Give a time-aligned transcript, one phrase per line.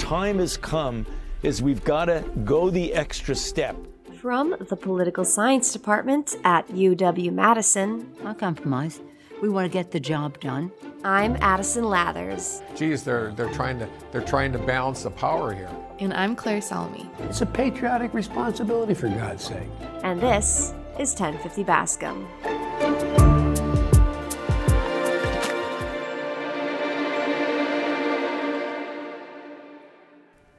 [0.00, 1.06] time has come
[1.42, 3.76] is we've got to go the extra step.
[4.20, 9.00] From the Political Science Department at UW Madison, Not compromise.
[9.40, 10.72] We want to get the job done.
[11.04, 12.62] I'm Addison Lathers.
[12.76, 15.70] Geez, they're they're trying to they're trying to balance the power here.
[15.98, 17.08] And I'm Claire Salome.
[17.20, 19.68] It's a patriotic responsibility, for God's sake.
[20.02, 22.26] And this is 1050 Bascom.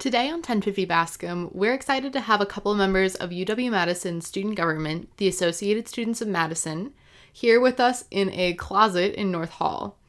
[0.01, 4.55] Today on 1050 Bascom, we're excited to have a couple members of UW Madison student
[4.55, 6.93] government, the Associated Students of Madison,
[7.31, 9.99] here with us in a closet in North Hall.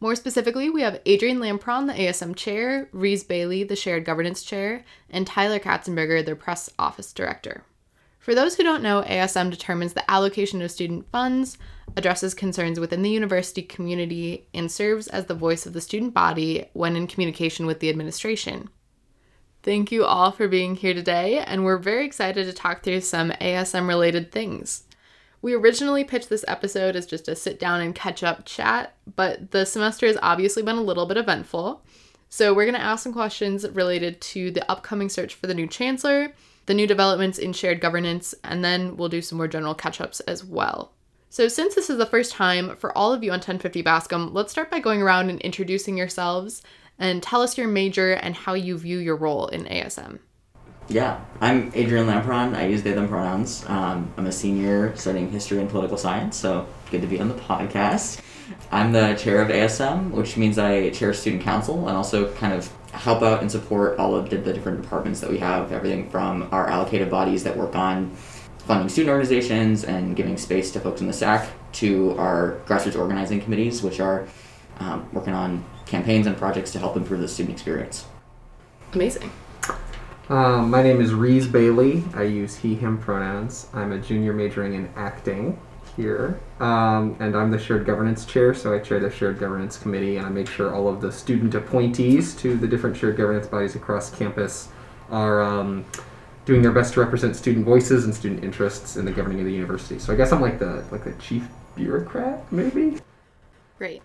[0.00, 4.86] More specifically, we have Adrian Lampron, the ASM chair, Reese Bailey, the shared governance chair,
[5.10, 7.62] and Tyler Katzenberger, their press office director.
[8.18, 11.58] For those who don't know, ASM determines the allocation of student funds,
[11.94, 16.70] addresses concerns within the university community, and serves as the voice of the student body
[16.72, 18.70] when in communication with the administration.
[19.62, 23.30] Thank you all for being here today, and we're very excited to talk through some
[23.40, 24.82] ASM related things.
[25.40, 29.52] We originally pitched this episode as just a sit down and catch up chat, but
[29.52, 31.80] the semester has obviously been a little bit eventful.
[32.28, 35.68] So, we're going to ask some questions related to the upcoming search for the new
[35.68, 36.32] chancellor,
[36.66, 40.18] the new developments in shared governance, and then we'll do some more general catch ups
[40.20, 40.90] as well.
[41.30, 44.50] So, since this is the first time for all of you on 1050 Bascom, let's
[44.50, 46.62] start by going around and introducing yourselves
[47.02, 50.20] and tell us your major and how you view your role in ASM.
[50.88, 52.54] Yeah, I'm Adrian Lampron.
[52.54, 53.64] I use they, them pronouns.
[53.68, 57.34] Um, I'm a senior studying history and political science, so good to be on the
[57.34, 58.20] podcast.
[58.70, 62.70] I'm the chair of ASM, which means I chair student council and also kind of
[62.92, 66.48] help out and support all of the, the different departments that we have, everything from
[66.52, 68.10] our allocated bodies that work on
[68.58, 73.40] funding student organizations and giving space to folks in the SAC to our grassroots organizing
[73.40, 74.28] committees, which are
[74.78, 78.06] um, working on campaigns and projects to help improve the student experience.
[78.94, 79.30] Amazing.
[80.30, 82.02] Um, my name is Reese Bailey.
[82.14, 83.68] I use he, him pronouns.
[83.74, 85.60] I'm a junior majoring in acting
[85.94, 86.40] here.
[86.60, 90.24] Um, and I'm the shared governance chair, so I chair the shared governance committee and
[90.26, 94.08] I make sure all of the student appointees to the different shared governance bodies across
[94.16, 94.68] campus
[95.10, 95.84] are um,
[96.46, 99.52] doing their best to represent student voices and student interests in the governing of the
[99.52, 99.98] university.
[99.98, 101.46] So I guess I'm like the like the chief
[101.76, 102.96] bureaucrat, maybe?
[103.76, 104.00] Great.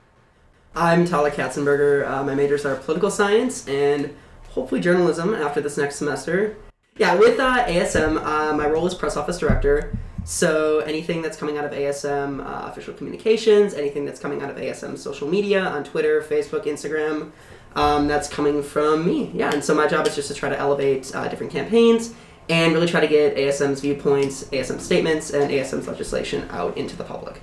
[0.76, 2.08] I'm Tyler Katzenberger.
[2.08, 4.16] Uh, my majors are political science and
[4.50, 6.56] hopefully journalism after this next semester.
[6.98, 9.98] Yeah, with uh, ASM, uh, my role is press office director.
[10.24, 14.58] So anything that's coming out of ASM uh, official communications, anything that's coming out of
[14.58, 17.32] ASM social media on Twitter, Facebook, Instagram,
[17.76, 19.32] um, that's coming from me.
[19.34, 22.14] Yeah, and so my job is just to try to elevate uh, different campaigns
[22.50, 27.04] and really try to get ASM's viewpoints, ASM statements, and ASM's legislation out into the
[27.04, 27.42] public.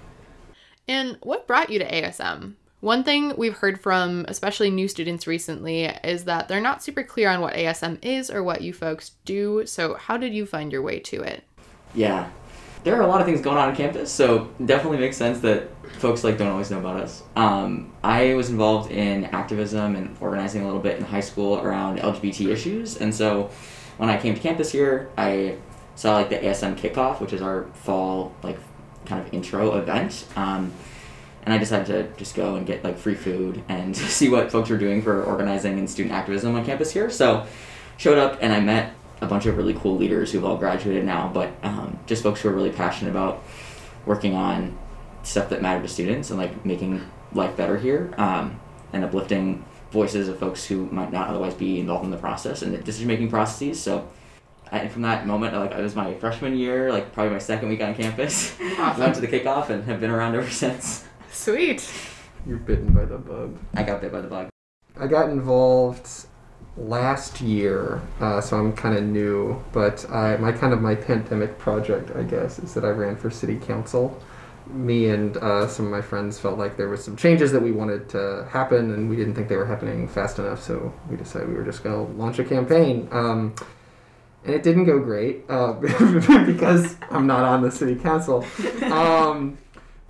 [0.89, 2.55] And what brought you to ASM?
[2.85, 7.31] One thing we've heard from especially new students recently is that they're not super clear
[7.31, 9.65] on what ASM is or what you folks do.
[9.65, 11.45] So, how did you find your way to it?
[11.95, 12.29] Yeah,
[12.83, 15.71] there are a lot of things going on on campus, so definitely makes sense that
[15.93, 17.23] folks like don't always know about us.
[17.37, 22.01] Um, I was involved in activism and organizing a little bit in high school around
[22.01, 23.49] LGBT issues, and so
[23.97, 25.57] when I came to campus here, I
[25.95, 28.59] saw like the ASM kickoff, which is our fall like
[29.07, 30.27] kind of intro event.
[30.37, 30.71] Um,
[31.45, 34.71] and I decided to just go and get like free food and see what folks
[34.71, 37.11] were doing for organizing and student activism on campus here.
[37.11, 37.47] So
[37.97, 41.31] showed up and I met a bunch of really cool leaders who've all graduated now,
[41.33, 43.43] but um, just folks who are really passionate about
[44.07, 44.77] working on
[45.23, 47.01] stuff that mattered to students and like making
[47.33, 48.61] life better here um,
[48.93, 52.75] and uplifting voices of folks who might not otherwise be involved in the process and
[52.75, 53.81] the decision making processes.
[53.81, 54.09] So
[54.71, 57.81] I, from that moment, like it was my freshman year, like probably my second week
[57.81, 58.59] on campus.
[58.61, 61.05] I went to the kickoff and have been around ever since.
[61.35, 61.93] Sweet.
[62.47, 63.59] You're bitten by the bug.
[63.75, 64.49] I got bit by the bug.
[64.99, 66.09] I got involved
[66.77, 69.63] last year, uh, so I'm kind of new.
[69.73, 73.31] But I, my kind of my pandemic project, I guess, is that I ran for
[73.31, 74.19] city council.
[74.69, 77.73] Me and uh, some of my friends felt like there was some changes that we
[77.73, 80.63] wanted to happen, and we didn't think they were happening fast enough.
[80.63, 83.09] So we decided we were just going to launch a campaign.
[83.11, 83.55] Um,
[84.45, 85.73] and it didn't go great uh,
[86.47, 88.47] because I'm not on the city council.
[88.85, 89.59] Um,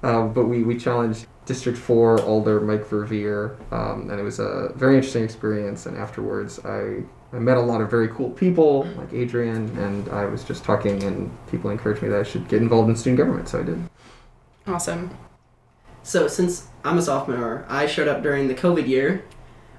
[0.05, 4.71] uh, but we, we challenged District 4 Alder Mike Verveer, um, and it was a
[4.77, 5.87] very interesting experience.
[5.87, 7.03] And afterwards, I,
[7.33, 11.03] I met a lot of very cool people, like Adrian, and I was just talking,
[11.05, 13.83] and people encouraged me that I should get involved in student government, so I did.
[14.67, 15.17] Awesome.
[16.03, 19.25] So since I'm a sophomore, I showed up during the COVID year.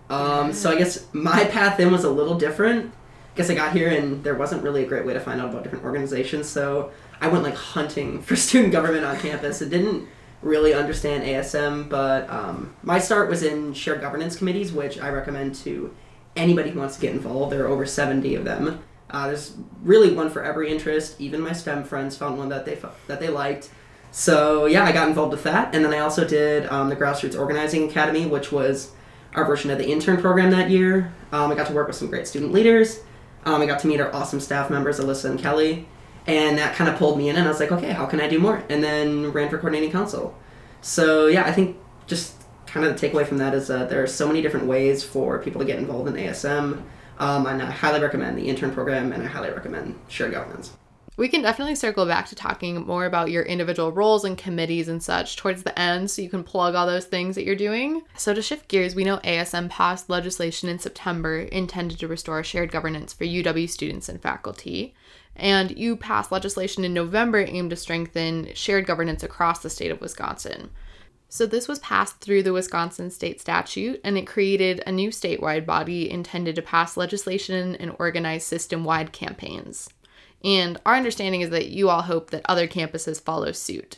[0.09, 2.91] Um, so I guess my path in was a little different.
[3.35, 5.63] Guess I got here and there wasn't really a great way to find out about
[5.63, 9.61] different organizations, so I went like hunting for student government on campus.
[9.61, 10.07] It didn't
[10.41, 15.55] really understand ASM, but um, my start was in shared governance committees, which I recommend
[15.55, 15.93] to
[16.35, 17.51] anybody who wants to get involved.
[17.51, 18.79] There are over 70 of them.
[19.09, 21.19] Uh, there's really one for every interest.
[21.19, 22.77] Even my STEM friends found one that they
[23.07, 23.69] that they liked.
[24.11, 27.37] So yeah, I got involved with that, and then I also did um, the Grassroots
[27.37, 28.91] Organizing Academy, which was
[29.33, 31.13] our version of the intern program that year.
[31.31, 33.01] Um, I got to work with some great student leaders.
[33.45, 35.87] Um, I got to meet our awesome staff members, Alyssa and Kelly,
[36.27, 38.27] and that kind of pulled me in, and I was like, okay, how can I
[38.27, 38.63] do more?
[38.69, 40.35] And then ran for coordinating council.
[40.81, 41.77] So yeah, I think
[42.07, 45.03] just kind of the takeaway from that is that there are so many different ways
[45.03, 46.83] for people to get involved in ASM.
[47.17, 50.73] Um, and I highly recommend the intern program, and I highly recommend shared governance.
[51.17, 55.01] We can definitely circle back to talking more about your individual roles and committees and
[55.01, 58.01] such towards the end so you can plug all those things that you're doing.
[58.17, 62.69] So, to shift gears, we know ASM passed legislation in September intended to restore shared
[62.69, 64.93] governance for UW students and faculty.
[65.37, 70.01] And you passed legislation in November aimed to strengthen shared governance across the state of
[70.01, 70.69] Wisconsin.
[71.29, 75.65] So, this was passed through the Wisconsin state statute, and it created a new statewide
[75.65, 79.89] body intended to pass legislation and organize system wide campaigns.
[80.45, 83.97] And our understanding is that you all hope that other campuses follow suit.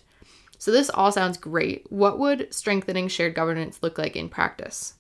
[0.58, 1.86] So, this all sounds great.
[1.92, 4.96] What would strengthening shared governance look like in practice?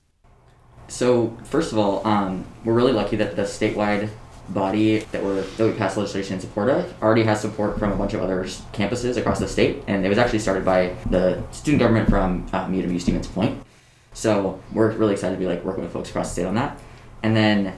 [0.90, 4.10] So, first of all, um, we're really lucky that the statewide
[4.50, 7.96] body that we're that we passed legislation in support of already has support from a
[7.96, 11.80] bunch of other campuses across the state, and it was actually started by the student
[11.80, 13.62] government from um, UW Stevens Point.
[14.14, 16.80] So we're really excited to be like working with folks across the state on that,
[17.24, 17.74] and then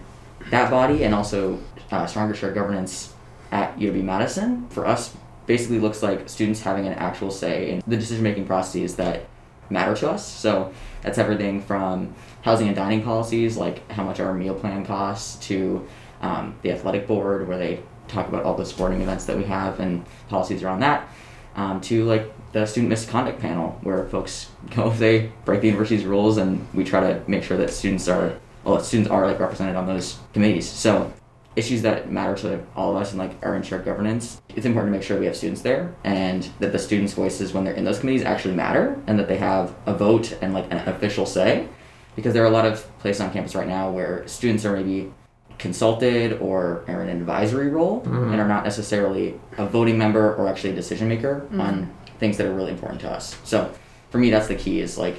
[0.50, 1.60] that body and also
[1.92, 3.14] uh, stronger shared governance
[3.52, 5.16] at UW Madison for us
[5.46, 9.26] basically looks like students having an actual say in the decision making processes that
[9.70, 10.28] matter to us.
[10.28, 15.48] So that's everything from housing and dining policies, like how much our meal plan costs,
[15.48, 15.88] to
[16.22, 19.80] um, the athletic board, where they talk about all the sporting events that we have
[19.80, 21.08] and policies around that,
[21.56, 26.06] um, to like the student misconduct panel, where folks go if they break the university's
[26.06, 29.76] rules, and we try to make sure that students are well, students are like represented
[29.76, 30.70] on those committees.
[30.70, 31.12] So
[31.60, 34.92] issues that matter to all of us and like our in shared governance, it's important
[34.94, 37.84] to make sure we have students there and that the students' voices when they're in
[37.84, 41.68] those committees actually matter and that they have a vote and like an official say.
[42.16, 45.12] Because there are a lot of places on campus right now where students are maybe
[45.58, 48.02] consulted or are in an advisory role
[48.32, 52.48] and are not necessarily a voting member or actually a decision maker on things that
[52.48, 53.38] are really important to us.
[53.44, 53.72] So
[54.10, 55.16] for me, that's the key is like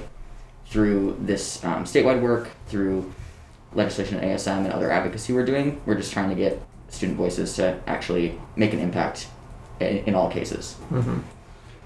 [0.65, 3.13] through this um, statewide work, through
[3.73, 7.55] legislation at ASM and other advocacy we're doing, we're just trying to get student voices
[7.55, 9.27] to actually make an impact
[9.79, 10.75] in, in all cases.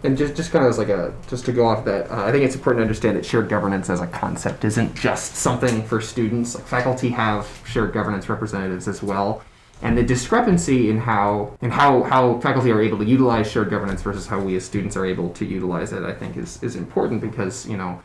[0.03, 2.31] And just, just kind of as like a, just to go off that, uh, I
[2.31, 5.99] think it's important to understand that shared governance as a concept isn't just something for
[6.01, 6.53] students.
[6.55, 9.41] Like faculty have shared governance representatives as well.
[9.81, 14.01] And the discrepancy in how in how, how faculty are able to utilize shared governance
[14.01, 17.21] versus how we as students are able to utilize it, I think is, is important
[17.21, 18.01] because, you know,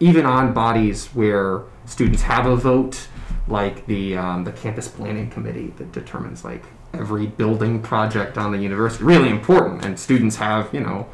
[0.00, 3.08] even on bodies where students have a vote,
[3.48, 8.58] like the um, the campus planning committee that determines like every building project on the
[8.58, 11.06] university, really important, and students have you know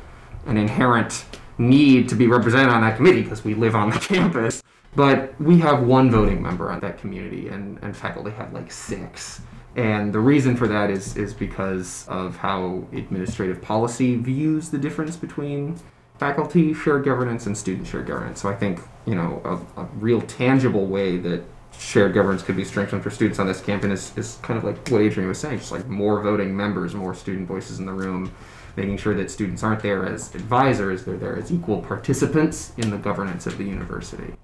[0.47, 1.25] an inherent
[1.59, 4.63] need to be represented on that committee because we live on the campus.
[4.97, 9.41] But we have one voting member on that community, and, and faculty have like six.
[9.77, 15.17] And the reason for that is is because of how administrative policy views the difference
[15.17, 15.79] between
[16.19, 18.41] faculty shared governance and student shared governance.
[18.41, 21.45] So I think you know a, a real tangible way that
[21.81, 24.89] shared governance could be strengthened for students on this campus is, is kind of like
[24.89, 28.33] what Adrian was saying, just like more voting members, more student voices in the room,
[28.77, 32.99] making sure that students aren't there as advisors, they're there as equal participants in the
[32.99, 34.35] governance of the university.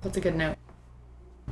[0.00, 0.56] That's a good note.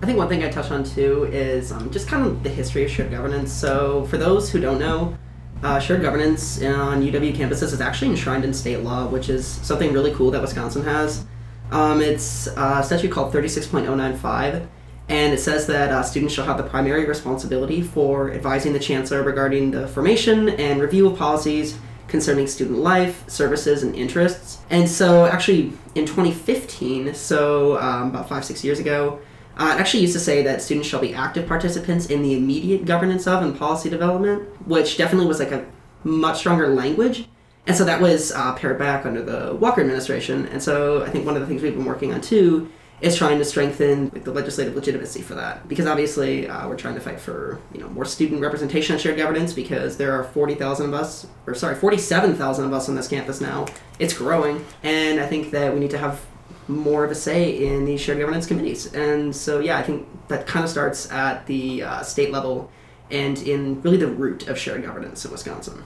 [0.03, 2.85] I think one thing I touch on too is um, just kind of the history
[2.85, 3.53] of shared governance.
[3.53, 5.17] So, for those who don't know,
[5.63, 9.93] uh, shared governance on UW campuses is actually enshrined in state law, which is something
[9.93, 11.25] really cool that Wisconsin has.
[11.71, 14.67] Um, it's a statute called 36.095,
[15.09, 19.23] and it says that uh, students shall have the primary responsibility for advising the chancellor
[19.23, 21.77] regarding the formation and review of policies
[22.09, 24.59] concerning student life, services, and interests.
[24.71, 29.21] And so, actually, in 2015, so um, about five, six years ago,
[29.57, 32.85] uh, it actually used to say that students shall be active participants in the immediate
[32.85, 35.65] governance of and policy development, which definitely was like a
[36.03, 37.29] much stronger language.
[37.67, 40.47] And so that was uh, pared back under the Walker administration.
[40.47, 42.71] And so I think one of the things we've been working on too
[43.05, 45.69] is trying to strengthen like, the legislative legitimacy for that.
[45.69, 49.19] Because obviously uh, we're trying to fight for you know more student representation on shared
[49.19, 53.41] governance because there are 40,000 of us, or sorry, 47,000 of us on this campus
[53.41, 53.67] now.
[53.99, 54.65] It's growing.
[54.83, 56.25] And I think that we need to have
[56.67, 58.95] more of a say in these shared governance committees.
[58.95, 62.71] And so, yeah, I think that kind of starts at the uh, state level
[63.11, 65.85] and in really the root of shared governance in Wisconsin.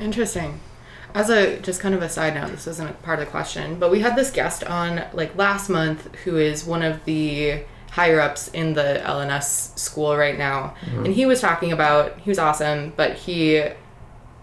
[0.00, 0.58] Interesting.
[1.14, 3.90] As a just kind of a side note, this isn't part of the question, but
[3.90, 8.48] we had this guest on like last month who is one of the higher ups
[8.48, 11.04] in the L&S school right now, mm-hmm.
[11.04, 13.62] and he was talking about he was awesome, but he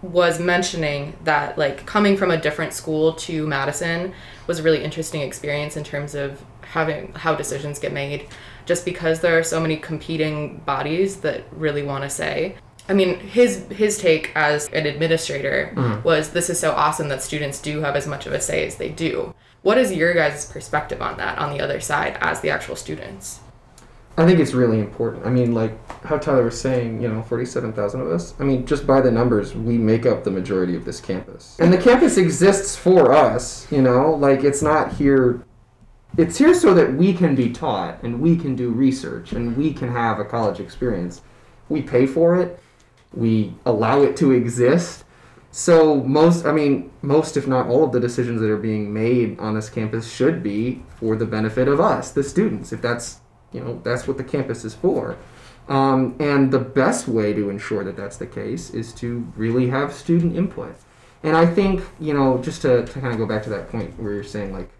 [0.00, 4.12] was mentioning that like coming from a different school to Madison
[4.46, 8.26] was a really interesting experience in terms of having how decisions get made
[8.66, 12.56] just because there are so many competing bodies that really want to say
[12.92, 16.04] I mean his his take as an administrator mm.
[16.04, 18.76] was this is so awesome that students do have as much of a say as
[18.76, 19.34] they do.
[19.62, 23.40] What is your guys' perspective on that on the other side as the actual students?
[24.18, 25.24] I think it's really important.
[25.24, 25.72] I mean, like
[26.04, 28.34] how Tyler was saying, you know, 47,000 of us.
[28.38, 31.56] I mean, just by the numbers, we make up the majority of this campus.
[31.58, 35.46] And the campus exists for us, you know, like it's not here.
[36.18, 39.72] It's here so that we can be taught and we can do research and we
[39.72, 41.22] can have a college experience.
[41.70, 42.61] We pay for it,
[43.14, 45.04] we allow it to exist.
[45.50, 49.38] So, most, I mean, most, if not all of the decisions that are being made
[49.38, 53.20] on this campus should be for the benefit of us, the students, if that's
[53.52, 55.16] you know that's what the campus is for
[55.68, 59.92] um, and the best way to ensure that that's the case is to really have
[59.92, 60.74] student input
[61.22, 63.98] and i think you know just to, to kind of go back to that point
[64.00, 64.70] where you're saying like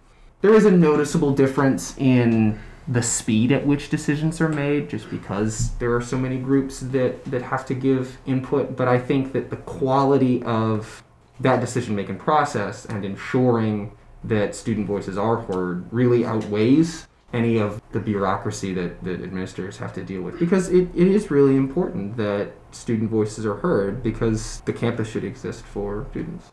[0.41, 2.59] there is a noticeable difference in
[2.89, 7.25] the speed at which decisions are made just because there are so many groups that
[7.27, 8.77] that have to give input.
[8.77, 11.03] But i think that the quality of
[11.41, 17.81] that decision making process and ensuring that student voices are heard really outweighs any of
[17.93, 20.39] the bureaucracy that, that administrators have to deal with.
[20.39, 25.25] Because it, it is really important that student voices are heard because the campus should
[25.25, 26.53] exist for students.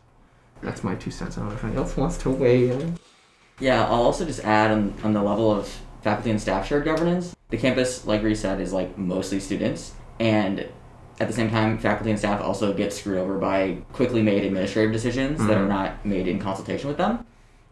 [0.62, 1.36] That's my two cents.
[1.36, 2.98] I don't know if anyone else wants to weigh in.
[3.60, 7.34] Yeah, I'll also just add on, on the level of faculty and staff shared governance.
[7.50, 10.68] The campus, like Reese said, is like mostly students, and
[11.20, 14.92] at the same time, faculty and staff also get screwed over by quickly made administrative
[14.92, 15.68] decisions that are mm-hmm.
[15.68, 17.26] not made in consultation with them.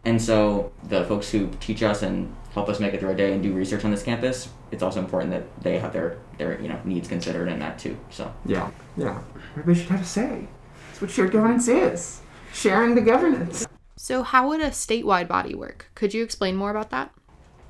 [0.05, 3.33] And so the folks who teach us and help us make it through our day
[3.33, 6.69] and do research on this campus, it's also important that they have their, their you
[6.69, 7.97] know needs considered in that too.
[8.09, 9.21] So yeah yeah
[9.51, 10.47] everybody should have a say
[10.87, 12.21] that's what shared governance is
[12.53, 13.67] sharing the governance
[13.97, 15.87] So how would a statewide body work?
[15.93, 17.11] Could you explain more about that?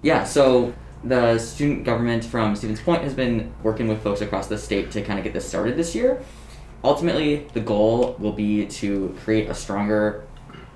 [0.02, 4.58] Yeah, so the student government from Stevens Point has been working with folks across the
[4.58, 6.24] state to kind of get this started this year.
[6.86, 10.26] Ultimately, the goal will be to create a stronger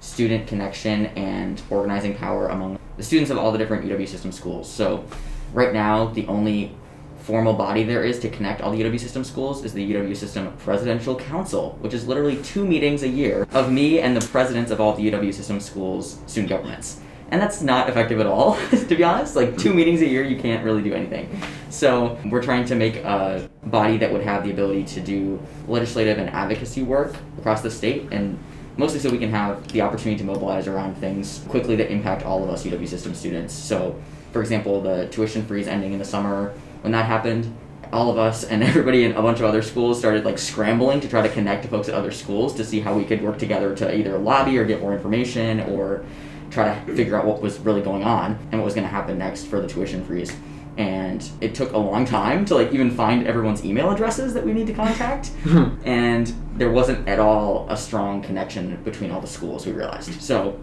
[0.02, 4.70] student connection and organizing power among the students of all the different UW system schools.
[4.70, 5.06] So,
[5.54, 6.76] right now, the only
[7.20, 10.52] formal body there is to connect all the UW system schools is the UW system
[10.58, 14.82] Presidential Council, which is literally two meetings a year of me and the presidents of
[14.82, 17.00] all the UW system schools student governments.
[17.32, 19.36] And that's not effective at all, to be honest.
[19.36, 21.42] Like two meetings a year, you can't really do anything.
[21.70, 26.20] So we're trying to make a body that would have the ability to do legislative
[26.20, 28.38] and advocacy work across the state, and
[28.78, 32.44] mostly so we can have the opportunity to mobilize around things quickly that impact all
[32.44, 33.54] of us UW system students.
[33.54, 34.00] So,
[34.32, 37.56] for example, the tuition freeze ending in the summer, when that happened,
[37.92, 41.08] all of us and everybody in a bunch of other schools started like scrambling to
[41.08, 43.76] try to connect to folks at other schools to see how we could work together
[43.76, 46.04] to either lobby or get more information or
[46.54, 49.18] try to figure out what was really going on and what was going to happen
[49.18, 50.36] next for the tuition freeze.
[50.78, 54.54] And it took a long time to like even find everyone's email addresses that we
[54.54, 55.32] need to contact.
[55.86, 60.22] and there wasn't at all a strong connection between all the schools, we realized.
[60.22, 60.60] So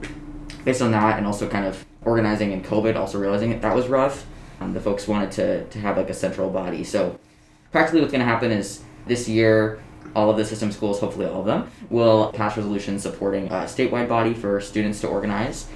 [0.64, 3.88] based on that and also kind of organizing in COVID, also realizing that that was
[3.88, 4.26] rough,
[4.61, 6.85] um, the folks wanted to, to have like a central body.
[6.85, 7.18] So
[7.73, 9.80] practically what's going to happen is this year,
[10.14, 14.09] all of the system schools, hopefully all of them, will pass resolutions supporting a statewide
[14.09, 15.68] body for students to organize.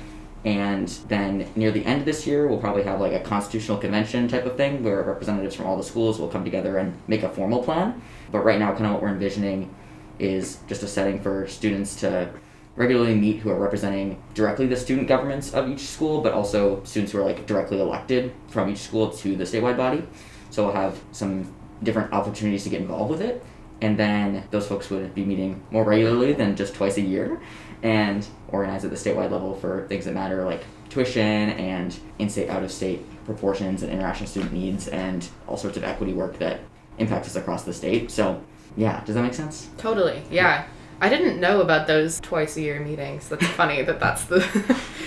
[0.44, 4.28] And then near the end of this year, we'll probably have like a constitutional convention
[4.28, 7.30] type of thing where representatives from all the schools will come together and make a
[7.30, 8.02] formal plan.
[8.30, 9.74] But right now, kind of what we're envisioning
[10.18, 12.30] is just a setting for students to
[12.76, 17.12] regularly meet who are representing directly the student governments of each school, but also students
[17.12, 20.02] who are like directly elected from each school to the statewide body.
[20.50, 23.42] So we'll have some different opportunities to get involved with it.
[23.80, 27.40] And then those folks would be meeting more regularly than just twice a year
[27.82, 32.48] and organize at the statewide level for things that matter like tuition and in state,
[32.48, 36.60] out of state proportions and international student needs and all sorts of equity work that
[36.98, 38.10] impacts us across the state.
[38.10, 38.42] So,
[38.76, 39.68] yeah, does that make sense?
[39.76, 40.22] Totally.
[40.30, 40.66] Yeah.
[41.00, 43.28] I didn't know about those twice a year meetings.
[43.28, 44.38] That's funny that that's the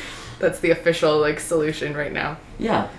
[0.40, 2.38] that's the official like solution right now.
[2.60, 2.90] Yeah.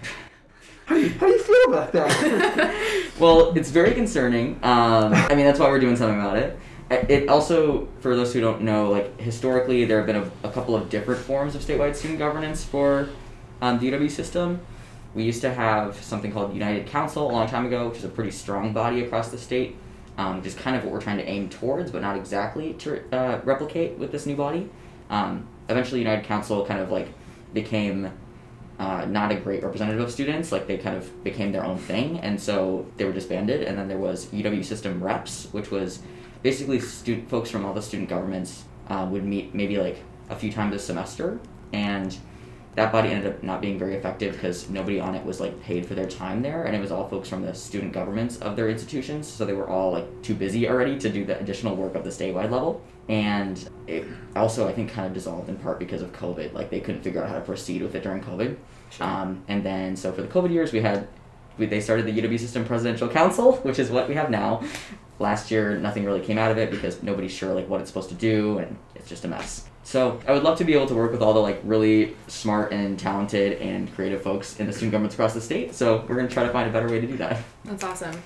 [0.87, 4.55] how do you, how do you feel about that Well, it's very concerning.
[4.62, 6.59] Um, I mean, that's why we're doing something about it.
[6.90, 10.75] It also, for those who don't know, like historically, there have been a, a couple
[10.75, 13.11] of different forms of statewide student governance for
[13.61, 14.61] um, the UW system.
[15.14, 18.09] We used to have something called United Council a long time ago, which is a
[18.09, 19.76] pretty strong body across the state,
[20.16, 23.02] um, which is kind of what we're trying to aim towards, but not exactly to
[23.14, 24.71] uh, replicate with this new body.
[25.11, 27.09] Um, eventually, United Council kind of like
[27.52, 28.11] became
[28.78, 30.52] uh, not a great representative of students.
[30.52, 33.62] Like they kind of became their own thing, and so they were disbanded.
[33.62, 36.00] And then there was UW System Reps, which was
[36.42, 40.52] basically student folks from all the student governments uh, would meet maybe like a few
[40.52, 41.40] times a semester,
[41.73, 42.16] and
[42.75, 45.85] that body ended up not being very effective because nobody on it was like paid
[45.85, 48.68] for their time there, and it was all folks from the student governments of their
[48.68, 52.04] institutions, so they were all like too busy already to do the additional work of
[52.04, 52.80] the statewide level.
[53.09, 56.52] And it also, I think, kind of dissolved in part because of COVID.
[56.52, 58.57] Like they couldn't figure out how to proceed with it during COVID.
[59.00, 61.09] Um, and then, so for the COVID years, we had
[61.57, 64.62] we, they started the UW System Presidential Council, which is what we have now.
[65.19, 68.09] Last year, nothing really came out of it because nobody's sure like what it's supposed
[68.11, 69.69] to do, and it's just a mess.
[69.83, 72.73] So I would love to be able to work with all the like really smart
[72.73, 75.75] and talented and creative folks in the student governments across the state.
[75.75, 77.43] So we're gonna try to find a better way to do that.
[77.65, 78.23] That's awesome.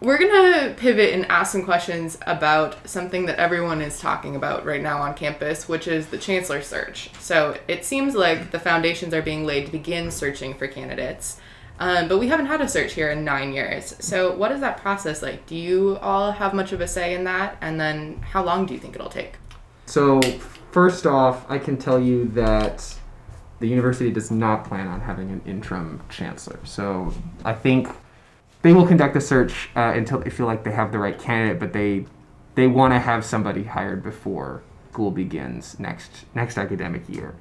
[0.00, 4.82] We're gonna pivot and ask some questions about something that everyone is talking about right
[4.82, 7.10] now on campus, which is the chancellor search.
[7.20, 11.40] So it seems like the foundations are being laid to begin searching for candidates.
[11.78, 13.96] Um, but we haven't had a search here in nine years.
[13.98, 15.46] So, what is that process like?
[15.46, 17.56] Do you all have much of a say in that?
[17.60, 19.36] And then, how long do you think it'll take?
[19.86, 20.20] So,
[20.70, 22.94] first off, I can tell you that
[23.58, 26.60] the university does not plan on having an interim chancellor.
[26.64, 27.12] So,
[27.44, 27.88] I think
[28.62, 31.58] they will conduct a search uh, until they feel like they have the right candidate,
[31.58, 32.06] but they
[32.54, 34.62] they want to have somebody hired before
[34.92, 37.34] school begins next next academic year.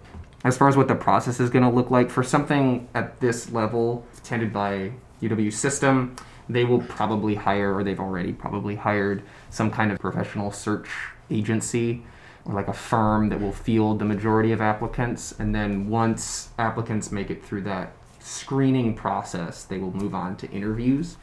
[0.44, 3.52] As far as what the process is going to look like for something at this
[3.52, 6.16] level, attended by UW System,
[6.50, 10.90] they will probably hire, or they've already probably hired, some kind of professional search
[11.30, 12.04] agency
[12.46, 15.34] or like a firm that will field the majority of applicants.
[15.38, 20.50] And then once applicants make it through that screening process, they will move on to
[20.50, 21.18] interviews.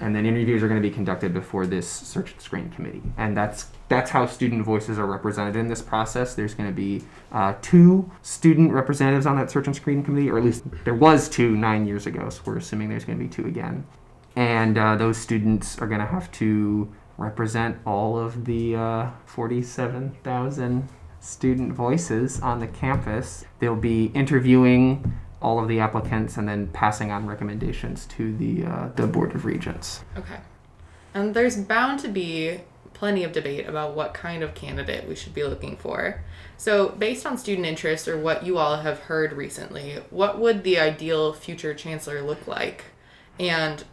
[0.00, 3.02] And then interviews are going to be conducted before this search and screen committee.
[3.16, 6.34] And that's that's how student voices are represented in this process.
[6.34, 10.38] There's going to be uh, two student representatives on that search and screening committee, or
[10.38, 12.30] at least there was two nine years ago.
[12.30, 13.84] So we're assuming there's going to be two again.
[14.36, 20.88] And uh, those students are going to have to represent all of the uh, 47,000
[21.18, 23.44] student voices on the campus.
[23.58, 28.88] They'll be interviewing all of the applicants and then passing on recommendations to the uh,
[28.94, 30.04] the board of regents.
[30.16, 30.38] Okay.
[31.12, 32.60] And there's bound to be
[32.94, 36.22] plenty of debate about what kind of candidate we should be looking for.
[36.56, 40.78] So, based on student interest or what you all have heard recently, what would the
[40.78, 42.84] ideal future chancellor look like?
[43.38, 43.84] And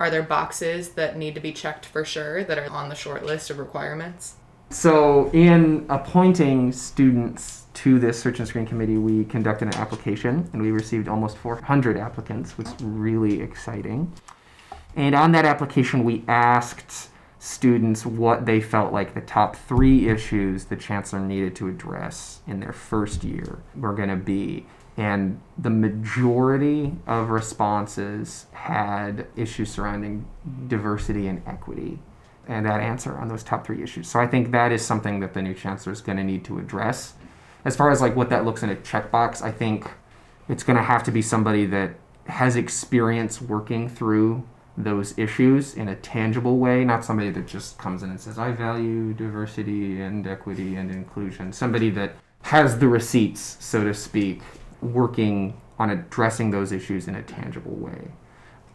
[0.00, 3.24] are there boxes that need to be checked for sure that are on the short
[3.24, 4.36] list of requirements?
[4.70, 10.62] So, in appointing students to this search and screen committee, we conducted an application and
[10.62, 14.12] we received almost 400 applicants, which is really exciting.
[14.96, 17.10] And on that application, we asked
[17.44, 22.58] students what they felt like the top three issues the chancellor needed to address in
[22.58, 24.64] their first year were going to be.
[24.96, 30.24] And the majority of responses had issues surrounding
[30.68, 31.98] diversity and equity
[32.48, 34.08] and that answer on those top three issues.
[34.08, 36.58] So I think that is something that the new chancellor is going to need to
[36.58, 37.12] address.
[37.66, 39.90] As far as like what that looks in a checkbox, I think
[40.48, 45.88] it's going to have to be somebody that has experience working through those issues in
[45.88, 50.26] a tangible way, not somebody that just comes in and says, I value diversity and
[50.26, 51.52] equity and inclusion.
[51.52, 54.42] Somebody that has the receipts, so to speak,
[54.82, 58.12] working on addressing those issues in a tangible way.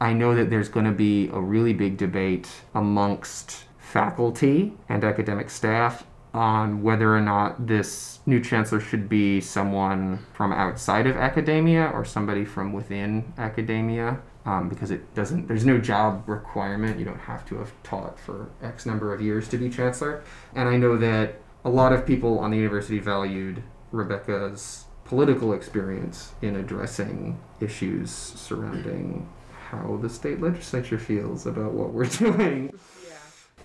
[0.01, 5.49] I know that there's going to be a really big debate amongst faculty and academic
[5.49, 11.89] staff on whether or not this new chancellor should be someone from outside of academia
[11.93, 14.21] or somebody from within academia.
[14.45, 16.97] Um, because it doesn't, there's no job requirement.
[16.97, 20.23] You don't have to have taught for X number of years to be chancellor.
[20.55, 23.61] And I know that a lot of people on the university valued
[23.91, 29.27] Rebecca's political experience in addressing issues surrounding
[29.69, 32.71] how the state legislature feels about what we're doing.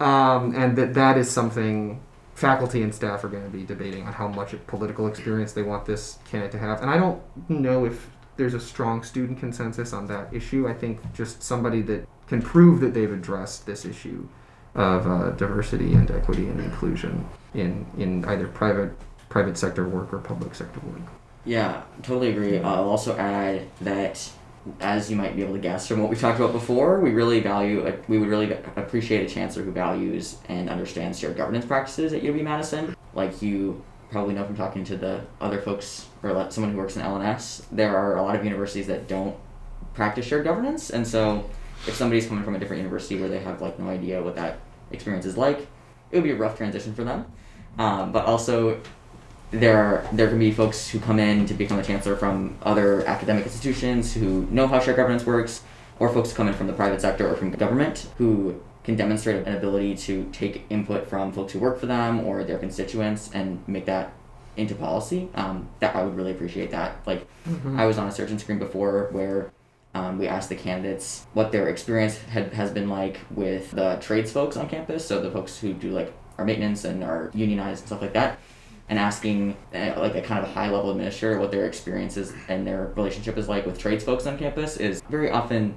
[0.00, 0.35] Yeah.
[0.35, 2.03] Um, and that that is something
[2.34, 5.84] faculty and staff are going to be debating on how much political experience they want
[5.84, 6.80] this candidate to have.
[6.80, 10.66] And I don't know if there's a strong student consensus on that issue.
[10.68, 14.26] I think just somebody that can prove that they've addressed this issue
[14.74, 18.92] of uh, diversity and equity and inclusion in, in either private
[19.28, 21.08] private sector work or public sector work.
[21.44, 22.60] Yeah, totally agree.
[22.60, 24.30] I'll also add that
[24.81, 27.40] as you might be able to guess from what we talked about before, we really
[27.40, 32.22] value, we would really appreciate a chancellor who values and understands shared governance practices at
[32.22, 32.96] UW Madison.
[33.14, 37.03] Like you probably know from talking to the other folks or someone who works in
[37.03, 39.37] L&S, there are a lot of universities that don't
[39.92, 41.48] practice shared governance, and so
[41.87, 44.59] if somebody's coming from a different university where they have like no idea what that
[44.90, 45.66] experience is like,
[46.11, 47.27] it would be a rough transition for them.
[47.79, 48.81] Um, but also
[49.60, 53.04] there are there can be folks who come in to become a chancellor from other
[53.06, 55.62] academic institutions who know how shared governance works,
[55.98, 59.46] or folks who come in from the private sector or from government who can demonstrate
[59.46, 63.66] an ability to take input from folks who work for them or their constituents and
[63.66, 64.12] make that
[64.56, 65.28] into policy.
[65.34, 66.96] Um, that I would really appreciate that.
[67.06, 67.26] Like
[67.76, 69.52] I was on a search and screen before where
[69.94, 74.32] um, we asked the candidates what their experience had, has been like with the trades
[74.32, 77.88] folks on campus, so the folks who do like our maintenance and are unionized and
[77.88, 78.38] stuff like that,
[78.88, 82.66] and asking uh, like a kind of a high level administrator what their experiences and
[82.66, 85.74] their relationship is like with trades folks on campus is very often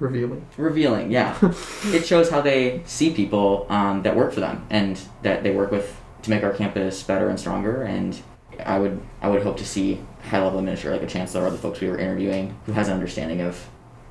[0.00, 0.46] Revealing.
[0.56, 1.10] revealing.
[1.10, 1.36] Yeah,
[1.86, 5.72] it shows how they see people um, that work for them and that they work
[5.72, 7.82] with to make our campus better and stronger.
[7.82, 8.20] And
[8.64, 11.58] I would I would hope to see high level administrator like a chancellor or the
[11.58, 13.68] folks we were interviewing who has an understanding of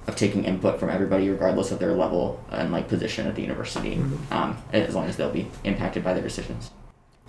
[0.07, 4.01] of taking input from everybody regardless of their level and like position at the university,
[4.31, 6.71] um, as long as they'll be impacted by their decisions.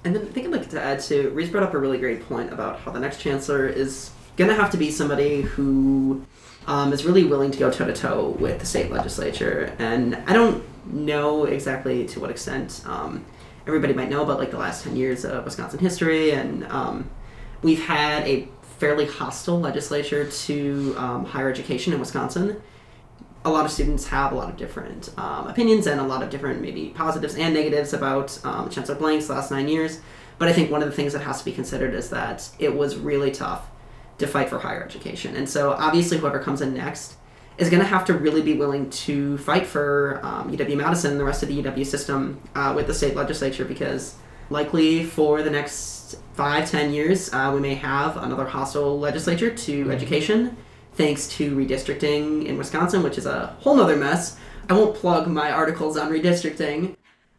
[0.05, 2.27] And then I think I'd like to add to Reese brought up a really great
[2.29, 6.25] point about how the next chancellor is gonna have to be somebody who
[6.67, 9.75] um, is really willing to go toe to toe with the state legislature.
[9.79, 13.25] And I don't know exactly to what extent um,
[13.67, 17.11] everybody might know about like the last ten years of Wisconsin history, and um,
[17.63, 22.63] we've had a fairly hostile legislature to um, higher education in Wisconsin
[23.45, 26.31] a lot of students have a lot of different um, opinions and a lot of
[26.31, 30.01] different maybe positives and negatives about um, Chancellor Blank's last nine years.
[30.39, 32.75] But I think one of the things that has to be considered is that it
[32.75, 33.69] was really tough
[34.19, 35.37] to fight for higher education.
[35.37, 37.17] And so obviously whoever comes in next
[37.57, 41.21] is going to have to really be willing to fight for um, UW Madison and
[41.21, 44.17] the rest of the UW system uh, with the state legislature because
[44.51, 49.91] likely for the next five, ten years, uh, we may have another hostile legislature to
[49.91, 50.57] education
[50.99, 54.37] thanks to redistricting in Wisconsin, which is a whole nother mess.
[54.69, 56.97] I won't plug my articles on redistricting.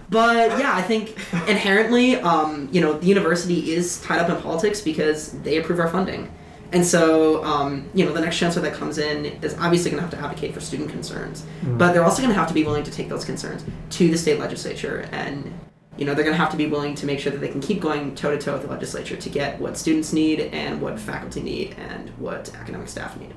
[0.10, 1.16] But yeah, I think
[1.48, 5.90] inherently, um, you know, the university is tied up in politics because they approve our
[5.90, 6.34] funding.
[6.72, 10.08] And so, um, you know, the next chancellor that comes in is obviously going to
[10.08, 12.84] have to advocate for student concerns, but they're also going to have to be willing
[12.84, 15.10] to take those concerns to the state legislature.
[15.12, 15.52] And,
[15.98, 17.60] you know, they're going to have to be willing to make sure that they can
[17.60, 21.00] keep going toe to toe with the legislature to get what students need and what
[21.00, 23.34] faculty need and what academic staff need.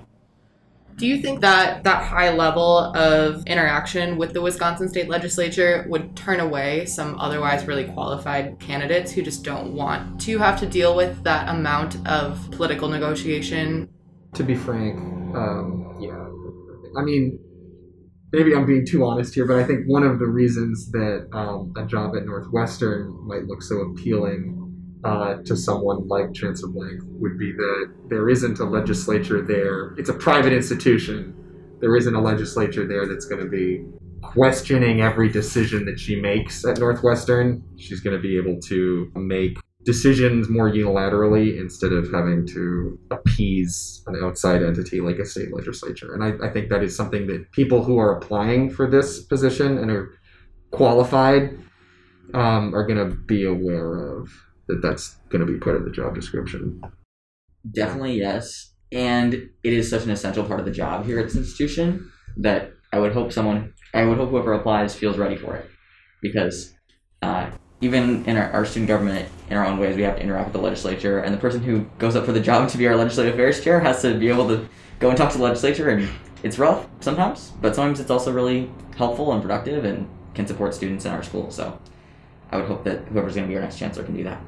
[0.96, 6.14] Do you think that that high level of interaction with the Wisconsin state legislature would
[6.16, 10.94] turn away some otherwise really qualified candidates who just don't want to have to deal
[10.94, 13.88] with that amount of political negotiation?
[14.34, 14.98] To be frank,
[15.34, 16.28] um, yeah.
[16.96, 17.38] I mean,
[18.32, 21.72] maybe I'm being too honest here, but I think one of the reasons that um,
[21.76, 24.61] a job at Northwestern might look so appealing
[25.04, 29.94] uh, to someone like Chancellor Blank would be that there isn't a legislature there.
[29.98, 31.34] It's a private institution.
[31.80, 33.84] There isn't a legislature there that's going to be
[34.22, 37.62] questioning every decision that she makes at Northwestern.
[37.76, 44.02] She's going to be able to make decisions more unilaterally instead of having to appease
[44.06, 46.14] an outside entity like a state legislature.
[46.14, 49.78] And I, I think that is something that people who are applying for this position
[49.78, 50.14] and are
[50.70, 51.58] qualified
[52.34, 54.30] um, are going to be aware of
[54.68, 56.80] that that's going to be part of the job description.
[57.70, 58.72] Definitely yes.
[58.90, 62.72] And it is such an essential part of the job here at this institution that
[62.92, 65.68] I would hope someone, I would hope whoever applies feels ready for it.
[66.20, 66.74] Because
[67.22, 70.48] uh, even in our, our student government, in our own ways, we have to interact
[70.48, 71.20] with the legislature.
[71.20, 73.80] And the person who goes up for the job to be our legislative affairs chair
[73.80, 75.88] has to be able to go and talk to the legislature.
[75.88, 76.08] And
[76.42, 81.04] it's rough sometimes, but sometimes it's also really helpful and productive and can support students
[81.04, 81.50] in our school.
[81.50, 81.78] So
[82.50, 84.40] I would hope that whoever's going to be our next chancellor can do that.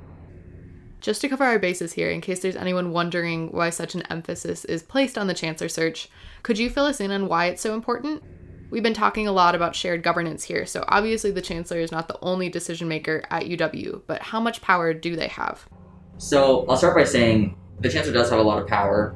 [1.04, 4.64] Just to cover our bases here, in case there's anyone wondering why such an emphasis
[4.64, 6.08] is placed on the chancellor search,
[6.42, 8.22] could you fill us in on why it's so important?
[8.70, 12.08] We've been talking a lot about shared governance here, so obviously the chancellor is not
[12.08, 15.68] the only decision maker at UW, but how much power do they have?
[16.16, 19.14] So I'll start by saying the chancellor does have a lot of power,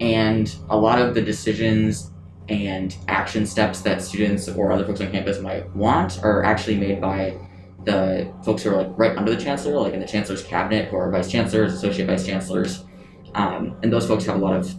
[0.00, 2.10] and a lot of the decisions
[2.48, 7.02] and action steps that students or other folks on campus might want are actually made
[7.02, 7.36] by
[7.84, 10.96] the folks who are like right under the chancellor, like in the chancellor's cabinet, who
[10.96, 12.84] are vice chancellors, associate vice chancellors,
[13.34, 14.74] um, and those folks have a lot of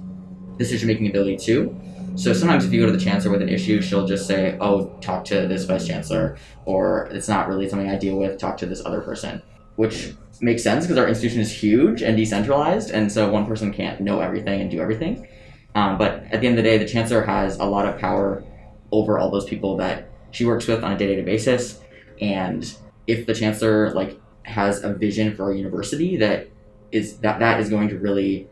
[0.57, 1.75] decision-making ability too.
[2.15, 4.87] So sometimes if you go to the chancellor with an issue, she'll just say, "Oh,
[4.99, 8.37] talk to this vice chancellor," or "It's not really something I deal with.
[8.37, 9.41] Talk to this other person,"
[9.77, 14.01] which makes sense because our institution is huge and decentralized, and so one person can't
[14.01, 15.27] know everything and do everything.
[15.75, 18.43] Um, but at the end of the day, the chancellor has a lot of power
[18.91, 21.79] over all those people that she works with on a day-to-day basis,
[22.19, 22.75] and
[23.09, 26.47] if the chancellor like has a vision for a university that
[26.91, 28.47] is that that is going to really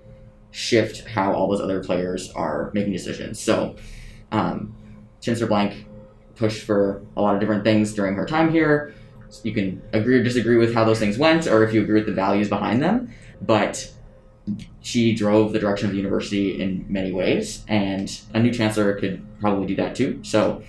[0.51, 3.39] shift how all those other players are making decisions.
[3.39, 3.75] So,
[4.31, 4.75] um,
[5.21, 5.85] Chancellor Blank
[6.35, 8.93] pushed for a lot of different things during her time here.
[9.43, 12.05] you can agree or disagree with how those things went, or if you agree with
[12.05, 13.13] the values behind them.
[13.41, 13.91] But
[14.81, 19.25] she drove the direction of the university in many ways, and a new chancellor could
[19.41, 20.19] probably do that too.
[20.23, 20.63] So,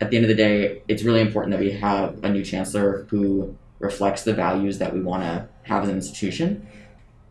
[0.00, 3.06] at the end of the day, it's really important that we have a new chancellor
[3.10, 6.66] who reflects the values that we want to have as an institution.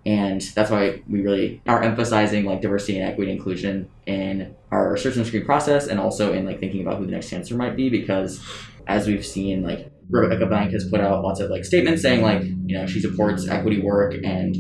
[0.06, 4.96] And that's why we really are emphasizing like diversity and equity and inclusion in our
[4.96, 7.76] search and screen process and also in like thinking about who the next chancellor might
[7.76, 8.42] be because
[8.88, 12.42] as we've seen like Rebecca Blank has put out lots of like statements saying like,
[12.42, 14.56] you know, she supports equity work and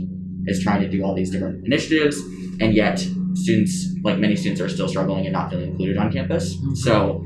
[0.47, 2.19] is trying to do all these different initiatives
[2.59, 2.99] and yet
[3.33, 6.55] students like many students are still struggling and not feeling included on campus.
[6.57, 6.75] Mm-hmm.
[6.75, 7.25] So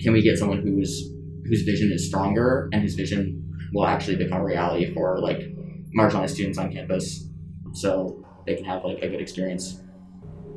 [0.00, 1.10] can we get someone whose
[1.46, 3.40] whose vision is stronger and whose vision
[3.72, 5.40] will actually become a reality for like
[5.96, 7.28] marginalized students on campus
[7.72, 9.80] so they can have like a good experience.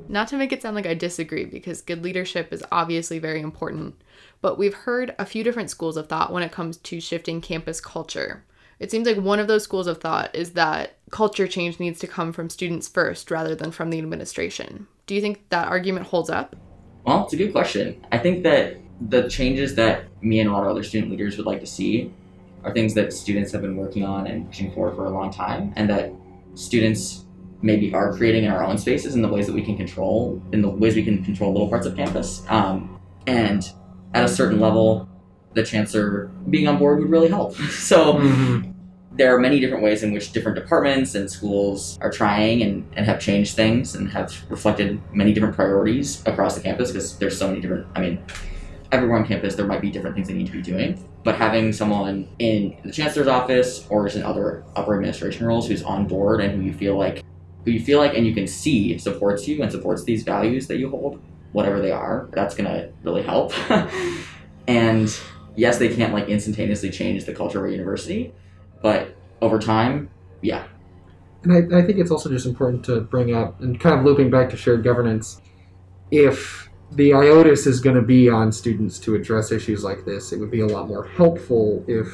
[0.09, 4.01] Not to make it sound like I disagree, because good leadership is obviously very important,
[4.41, 7.81] but we've heard a few different schools of thought when it comes to shifting campus
[7.81, 8.45] culture.
[8.79, 12.07] It seems like one of those schools of thought is that culture change needs to
[12.07, 14.87] come from students first rather than from the administration.
[15.07, 16.55] Do you think that argument holds up?
[17.05, 18.05] Well, it's a good question.
[18.11, 21.45] I think that the changes that me and a lot of other student leaders would
[21.45, 22.11] like to see
[22.63, 25.73] are things that students have been working on and pushing for for a long time,
[25.75, 26.11] and that
[26.55, 27.25] students
[27.61, 30.61] maybe are creating in our own spaces in the ways that we can control, in
[30.61, 32.43] the ways we can control little parts of campus.
[32.49, 33.71] Um, and
[34.13, 35.07] at a certain level,
[35.53, 37.55] the chancellor being on board would really help.
[37.69, 38.71] so Mm-hmm.
[39.15, 43.05] there are many different ways in which different departments and schools are trying and, and
[43.05, 47.47] have changed things and have reflected many different priorities across the campus because there's so
[47.47, 48.23] many different, I mean,
[48.91, 51.03] everywhere on campus there might be different things they need to be doing.
[51.23, 56.07] But having someone in the chancellor's office or in other upper administration roles who's on
[56.07, 57.23] board and who you feel like
[57.65, 60.77] who you feel like and you can see supports you and supports these values that
[60.77, 61.21] you hold,
[61.51, 63.51] whatever they are, that's gonna really help.
[64.67, 65.19] and
[65.55, 68.33] yes, they can't like instantaneously change the culture of a university,
[68.81, 70.09] but over time,
[70.41, 70.63] yeah.
[71.43, 74.29] And I, I think it's also just important to bring up, and kind of looping
[74.29, 75.41] back to shared governance,
[76.11, 80.39] if the IOTUS is going to be on students to address issues like this, it
[80.39, 82.07] would be a lot more helpful if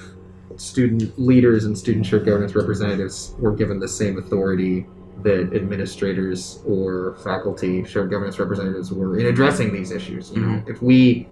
[0.58, 4.86] student leaders and student shared governance representatives were given the same authority
[5.22, 10.32] that administrators or faculty shared governance representatives were in addressing these issues.
[10.32, 10.72] You know, mm-hmm.
[10.72, 11.30] if we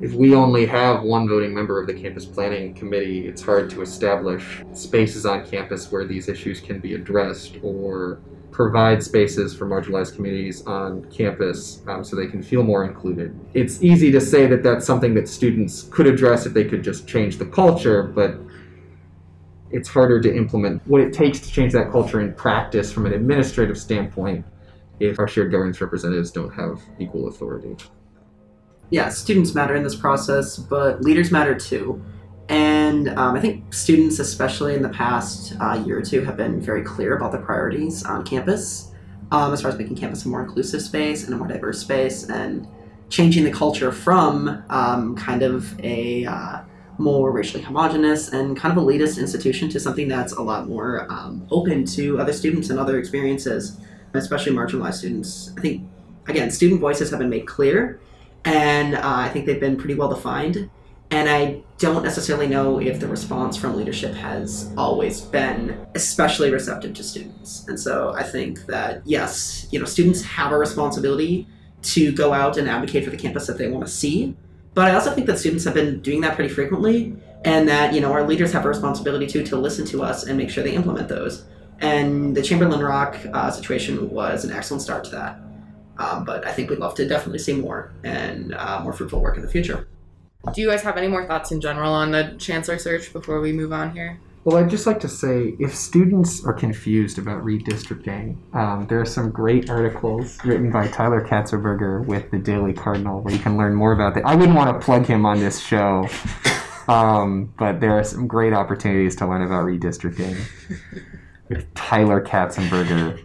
[0.00, 3.82] if we only have one voting member of the campus planning committee, it's hard to
[3.82, 8.20] establish spaces on campus where these issues can be addressed or
[8.52, 13.38] provide spaces for marginalized communities on campus um, so they can feel more included.
[13.54, 17.06] It's easy to say that that's something that students could address if they could just
[17.08, 18.38] change the culture, but
[19.70, 23.12] it's harder to implement what it takes to change that culture in practice from an
[23.12, 24.44] administrative standpoint
[25.00, 27.76] if our shared governance representatives don't have equal authority.
[28.90, 32.02] Yeah, students matter in this process, but leaders matter too.
[32.48, 36.60] And um, I think students, especially in the past uh, year or two, have been
[36.60, 38.92] very clear about the priorities on campus
[39.30, 42.28] um, as far as making campus a more inclusive space and a more diverse space
[42.30, 42.66] and
[43.10, 46.60] changing the culture from um, kind of a uh,
[46.96, 51.46] more racially homogenous and kind of elitist institution to something that's a lot more um,
[51.50, 53.78] open to other students and other experiences,
[54.14, 55.52] especially marginalized students.
[55.56, 55.86] I think,
[56.26, 58.00] again, student voices have been made clear
[58.44, 60.70] and uh, I think they've been pretty well defined.
[61.10, 66.92] And I don't necessarily know if the response from leadership has always been especially receptive
[66.94, 67.66] to students.
[67.66, 71.46] And so I think that yes, you know, students have a responsibility
[71.82, 74.36] to go out and advocate for the campus that they want to see.
[74.74, 78.00] But I also think that students have been doing that pretty frequently, and that you
[78.00, 80.74] know our leaders have a responsibility too to listen to us and make sure they
[80.74, 81.44] implement those.
[81.80, 85.40] And the Chamberlain Rock uh, situation was an excellent start to that.
[85.98, 89.36] Um, but I think we'd love to definitely see more and uh, more fruitful work
[89.36, 89.88] in the future.
[90.54, 93.52] Do you guys have any more thoughts in general on the chancellor search before we
[93.52, 94.20] move on here?
[94.44, 99.04] Well, I'd just like to say if students are confused about redistricting, um, there are
[99.04, 103.74] some great articles written by Tyler Katzenberger with the Daily Cardinal where you can learn
[103.74, 104.24] more about that.
[104.24, 106.08] I wouldn't want to plug him on this show,
[106.88, 110.38] um, but there are some great opportunities to learn about redistricting
[111.48, 113.18] with Tyler Katzenberger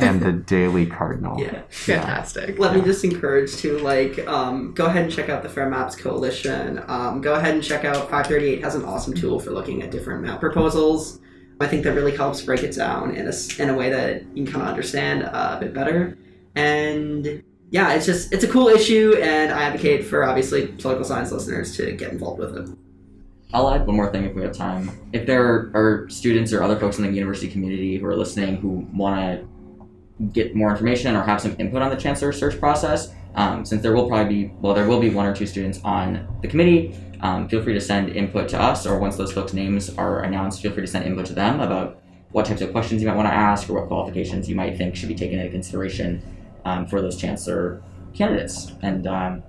[0.00, 1.40] and the Daily Cardinal.
[1.40, 1.62] Yeah.
[1.70, 2.58] Fantastic.
[2.58, 5.96] Let me just encourage to like um, go ahead and check out the Fair Maps
[5.96, 6.82] Coalition.
[6.88, 10.22] Um, go ahead and check out 538 has an awesome tool for looking at different
[10.22, 11.20] map proposals.
[11.60, 14.22] I think that really helps break it down in a, s- in a way that
[14.36, 16.18] you can kind of understand uh, a bit better.
[16.56, 21.30] And yeah, it's just it's a cool issue, and I advocate for obviously political science
[21.32, 22.68] listeners to get involved with it.
[23.54, 24.90] I'll add one more thing if we have time.
[25.12, 28.86] If there are students or other folks in the university community who are listening who
[28.94, 33.64] want to get more information or have some input on the chancellor search process, um,
[33.64, 36.48] since there will probably be well, there will be one or two students on the
[36.48, 36.94] committee.
[37.20, 40.60] um, feel free to send input to us, or once those folks' names are announced,
[40.60, 43.28] feel free to send input to them about what types of questions you might want
[43.28, 46.22] to ask or what qualifications you might think should be taken into consideration
[46.64, 47.82] um, for those chancellor
[48.14, 48.72] candidates.
[48.82, 49.42] And um,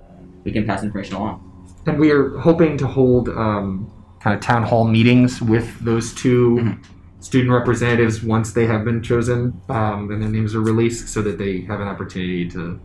[0.44, 1.53] we can pass information along.
[1.86, 6.58] And we are hoping to hold um, kind of town hall meetings with those 2
[6.60, 6.78] Mhm.
[7.20, 11.36] student representatives once they have been chosen um, and their names are released so that
[11.38, 12.78] they have an opportunity to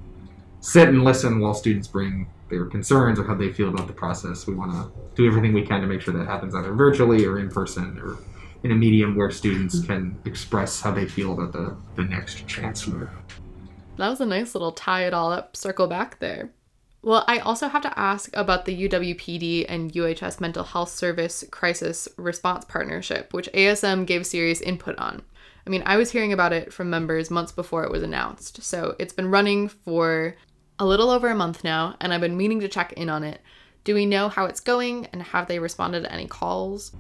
[0.62, 4.48] sit and listen while students bring their concerns or how they feel about the process.
[4.48, 7.40] We want to do everything we can to make sure that happens either virtually or
[7.40, 8.18] in person or
[8.64, 13.10] in a medium where students can express how they feel about the, the next chancellor.
[13.98, 16.50] That was a nice little tie it all up, circle back there.
[17.02, 22.10] Well, I also have to ask about the UWPD and UHS Mental Health Service Crisis
[22.18, 25.22] Response Partnership, which ASM gave serious input on.
[25.66, 28.96] I mean, I was hearing about it from members months before it was announced, so
[29.00, 30.36] it's been running for
[30.78, 33.42] a little over a month now, and I've been meaning to check in on it.
[33.86, 36.92] Do we know how it's going, and have they responded to any calls?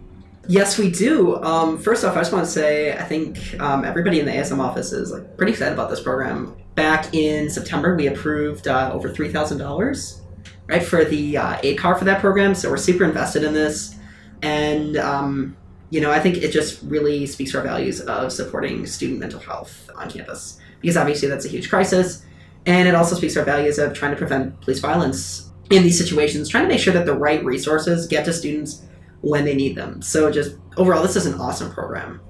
[0.47, 1.35] Yes, we do.
[1.43, 4.59] Um, first off, I just want to say I think um, everybody in the ASM
[4.59, 6.55] office is like pretty excited about this program.
[6.79, 10.21] Back in September, we approved uh, over three thousand dollars,
[10.67, 12.55] right, for the uh, aid car for that program.
[12.55, 13.97] So we're super invested in this,
[14.43, 15.57] and um,
[15.89, 19.41] you know I think it just really speaks to our values of supporting student mental
[19.41, 22.25] health on campus because obviously that's a huge crisis,
[22.65, 25.97] and it also speaks to our values of trying to prevent police violence in these
[25.97, 28.83] situations, trying to make sure that the right resources get to students
[29.19, 30.01] when they need them.
[30.01, 32.21] So just overall, this is an awesome program.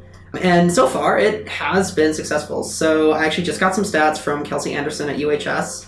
[0.42, 2.64] And so far, it has been successful.
[2.64, 5.88] So I actually just got some stats from Kelsey Anderson at UHS.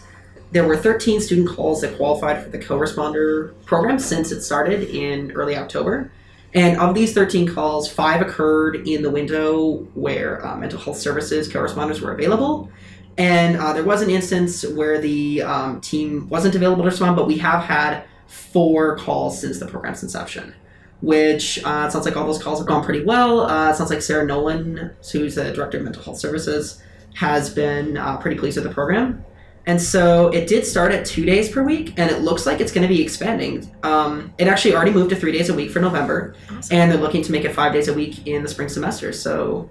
[0.52, 5.32] There were 13 student calls that qualified for the co-responder program since it started in
[5.34, 6.12] early October.
[6.54, 11.48] And of these 13 calls, five occurred in the window where uh, mental health services
[11.48, 12.70] co-responders were available.
[13.18, 17.28] And uh, there was an instance where the um, team wasn't available to respond, but
[17.28, 20.54] we have had four calls since the program's inception
[21.02, 23.42] which uh, it sounds like all those calls have gone pretty well.
[23.42, 26.82] Uh, it sounds like Sarah Nolan, who's the director of mental health services,
[27.16, 29.26] has been uh, pretty pleased with the program.
[29.66, 32.72] And so it did start at two days per week, and it looks like it's
[32.72, 33.74] going to be expanding.
[33.84, 36.36] Um, it actually already moved to three days a week for November,
[36.72, 39.14] and they're looking to make it five days a week in the spring semester.
[39.14, 39.70] So,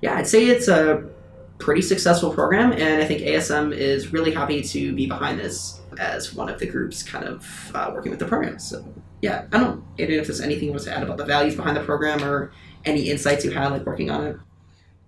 [0.00, 1.08] yeah, I'd say it's a
[1.58, 6.34] pretty successful program, and I think ASM is really happy to be behind this as
[6.34, 8.60] one of the groups kind of uh, working with the program.
[8.60, 11.54] So, yeah, I don't know if there's anything you want to add about the values
[11.54, 12.52] behind the program or
[12.84, 14.36] any insights you had like working on it.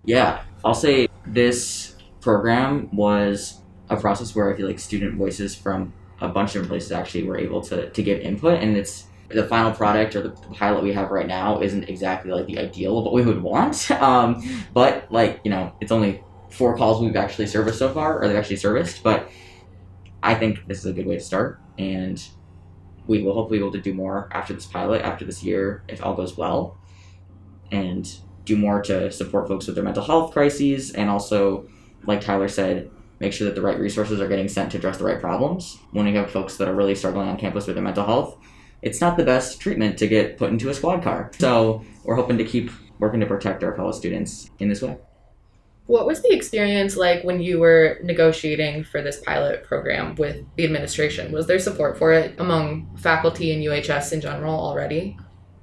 [0.05, 5.93] Yeah, I'll say this program was a process where I feel like student voices from
[6.21, 9.45] a bunch of different places actually were able to, to give input, and it's the
[9.47, 13.03] final product or the pilot we have right now isn't exactly like the ideal of
[13.03, 13.91] what we would want.
[14.05, 14.41] Um,
[14.73, 18.37] but like you know, it's only four calls we've actually serviced so far, or they've
[18.37, 19.03] actually serviced.
[19.03, 19.29] But
[20.23, 22.25] I think this is a good way to start, and
[23.07, 26.03] we will hopefully be able to do more after this pilot, after this year, if
[26.03, 26.77] all goes well,
[27.71, 31.67] and do more to support folks with their mental health crises, and also,
[32.05, 32.89] like Tyler said,
[33.19, 35.77] make sure that the right resources are getting sent to address the right problems.
[35.91, 38.37] When we have folks that are really struggling on campus with their mental health,
[38.81, 41.31] it's not the best treatment to get put into a squad car.
[41.39, 44.97] So we're hoping to keep working to protect our fellow students in this way.
[45.87, 50.65] What was the experience like when you were negotiating for this pilot program with the
[50.65, 51.31] administration?
[51.31, 55.15] Was there support for it among faculty and UHS in general already?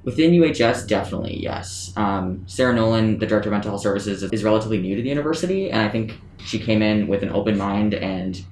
[0.04, 1.92] Within UHS, definitely, yes.
[1.96, 5.70] Um, Sarah Nolan, the director of mental health services, is relatively new to the university,
[5.70, 8.44] and I think she came in with an open mind and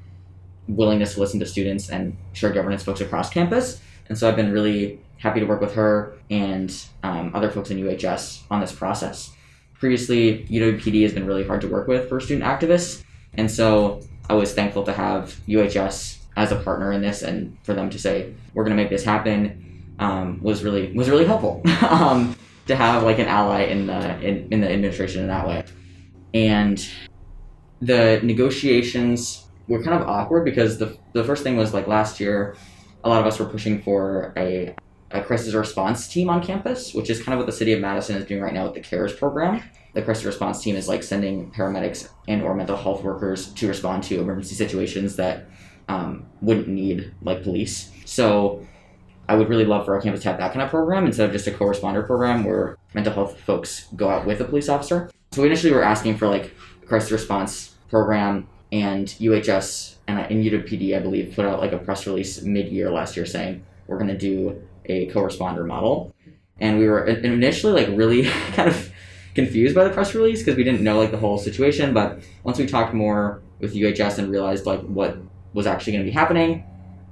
[0.69, 3.81] willingness to listen to students and shared governance folks across campus.
[4.09, 7.79] And so I've been really happy to work with her and um, other folks in
[7.79, 9.33] UHS on this process.
[9.81, 13.03] Previously, UWPD has been really hard to work with for student activists,
[13.35, 17.75] and so I was thankful to have UHS as a partner in this and for
[17.75, 21.63] them to say, we're going to make this happen um, was really was really helpful
[21.89, 25.65] um, to have like an ally in the in, in the administration in that way.
[26.33, 26.87] And
[27.81, 32.57] the negotiations were kind of awkward because the the first thing was like last year,
[33.05, 34.75] a lot of us were pushing for a
[35.11, 38.17] a crisis response team on campus, which is kind of what the city of Madison
[38.17, 39.63] is doing right now with the CARES program.
[39.93, 44.05] The crisis response team is like sending paramedics and or mental health workers to respond
[44.05, 45.47] to emergency situations that
[45.89, 47.91] um, wouldn't need like police.
[48.05, 48.65] So
[49.29, 51.33] I would really love for our campus to have that kind of program instead of
[51.33, 55.11] just a co-responder program where mental health folks go out with a police officer.
[55.33, 56.53] So we initially were asking for like
[56.83, 61.79] a crisis response program and UHS and, and UWPD, I believe, put out like a
[61.79, 66.15] press release mid-year last year saying we're going to do a co-responder model.
[66.59, 68.25] And we were initially like really
[68.55, 68.93] kind of
[69.35, 71.95] confused by the press release because we didn't know like the whole situation.
[71.95, 75.17] But once we talked more with UHS and realized like what
[75.53, 76.65] was actually going to be happening,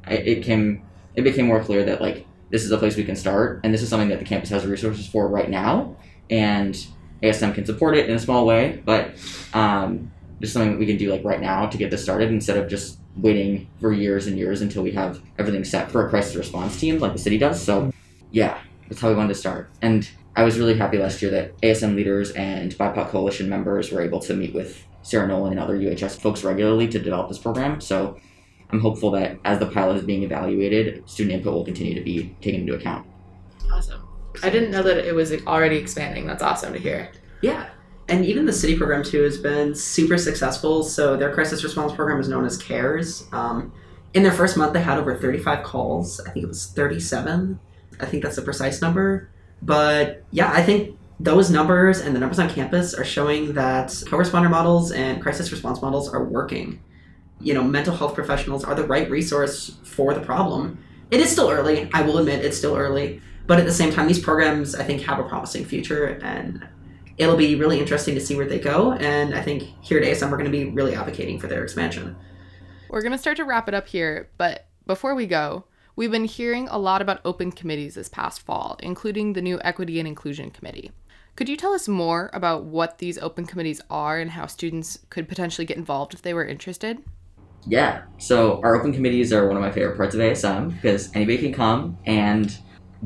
[0.07, 0.83] it, came
[1.15, 3.83] it became more clear that like this is a place we can start, and this
[3.83, 5.97] is something that the campus has resources for right now,
[6.31, 6.87] and
[7.23, 9.11] ASM can support it in a small way, but
[9.53, 10.11] um,
[10.41, 12.69] just something that we can do like right now to get this started instead of
[12.69, 16.79] just waiting for years and years until we have everything set for a crisis response
[16.79, 17.63] team like the city does.
[17.63, 17.93] So,
[18.31, 18.59] yeah,
[18.89, 19.71] that's how we wanted to start.
[19.83, 24.01] And I was really happy last year that ASM leaders and BIPOC coalition members were
[24.01, 27.81] able to meet with Sarah Nolan and other UHS folks regularly to develop this program.
[27.81, 28.21] So
[28.71, 32.37] I'm hopeful that as the pilot is being evaluated, student input will continue to be
[32.41, 33.07] taken into account.
[33.73, 34.07] Awesome.
[34.43, 36.27] I didn't know that it was already expanding.
[36.27, 37.11] That's awesome to hear.
[37.41, 37.69] Yeah.
[38.09, 40.83] And even the city program too has been super successful.
[40.83, 43.27] So their crisis response program is known as CARES.
[43.33, 43.73] Um,
[44.15, 46.21] in their first month, they had over 35 calls.
[46.21, 47.61] I think it was 37.
[48.01, 49.29] I think that's the precise number.
[49.61, 54.49] But yeah, I think those numbers and the numbers on campus are showing that co-responder
[54.49, 56.81] models and crisis response models are working.
[57.41, 60.79] You know, mental health professionals are the right resource for the problem.
[61.11, 61.91] It is still early.
[61.93, 63.21] I will admit it's still early.
[63.47, 66.69] But at the same time, these programs, I think, have a promising future, and
[67.19, 68.93] it'll be really interesting to see where they go.
[68.93, 72.17] And I think here at ASM, we're going to be really advocating for their expansion.
[72.89, 75.65] We're going to start to wrap it up here, but before we go,
[75.97, 79.99] we've been hearing a lot about open committees this past fall, including the new Equity
[79.99, 80.93] and Inclusion Committee.
[81.37, 85.29] Could you tell us more about what these open committees are and how students could
[85.29, 86.99] potentially get involved if they were interested?
[87.67, 91.39] Yeah, so our open committees are one of my favorite parts of ASM because anybody
[91.39, 92.57] can come and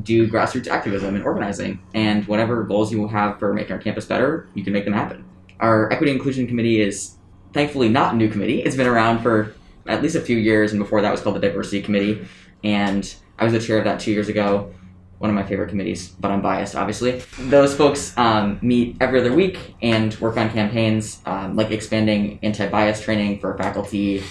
[0.01, 1.79] do grassroots activism and organizing.
[1.93, 5.25] And whatever goals you have for making our campus better, you can make them happen.
[5.59, 7.15] Our Equity Inclusion Committee is
[7.53, 8.61] thankfully not a new committee.
[8.61, 9.53] It's been around for
[9.85, 12.25] at least a few years, and before that was called the Diversity Committee.
[12.63, 14.73] And I was the chair of that two years ago.
[15.19, 17.21] One of my favorite committees, but I'm biased, obviously.
[17.39, 22.67] Those folks um, meet every other week and work on campaigns um, like expanding anti
[22.67, 24.21] bias training for faculty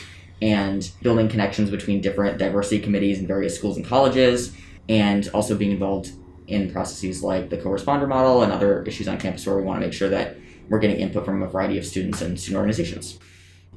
[0.42, 4.54] and building connections between different diversity committees in various schools and colleges
[4.88, 6.12] and also being involved
[6.46, 9.86] in processes like the co-responder model and other issues on campus where we want to
[9.86, 10.36] make sure that
[10.68, 13.18] we're getting input from a variety of students and student organizations.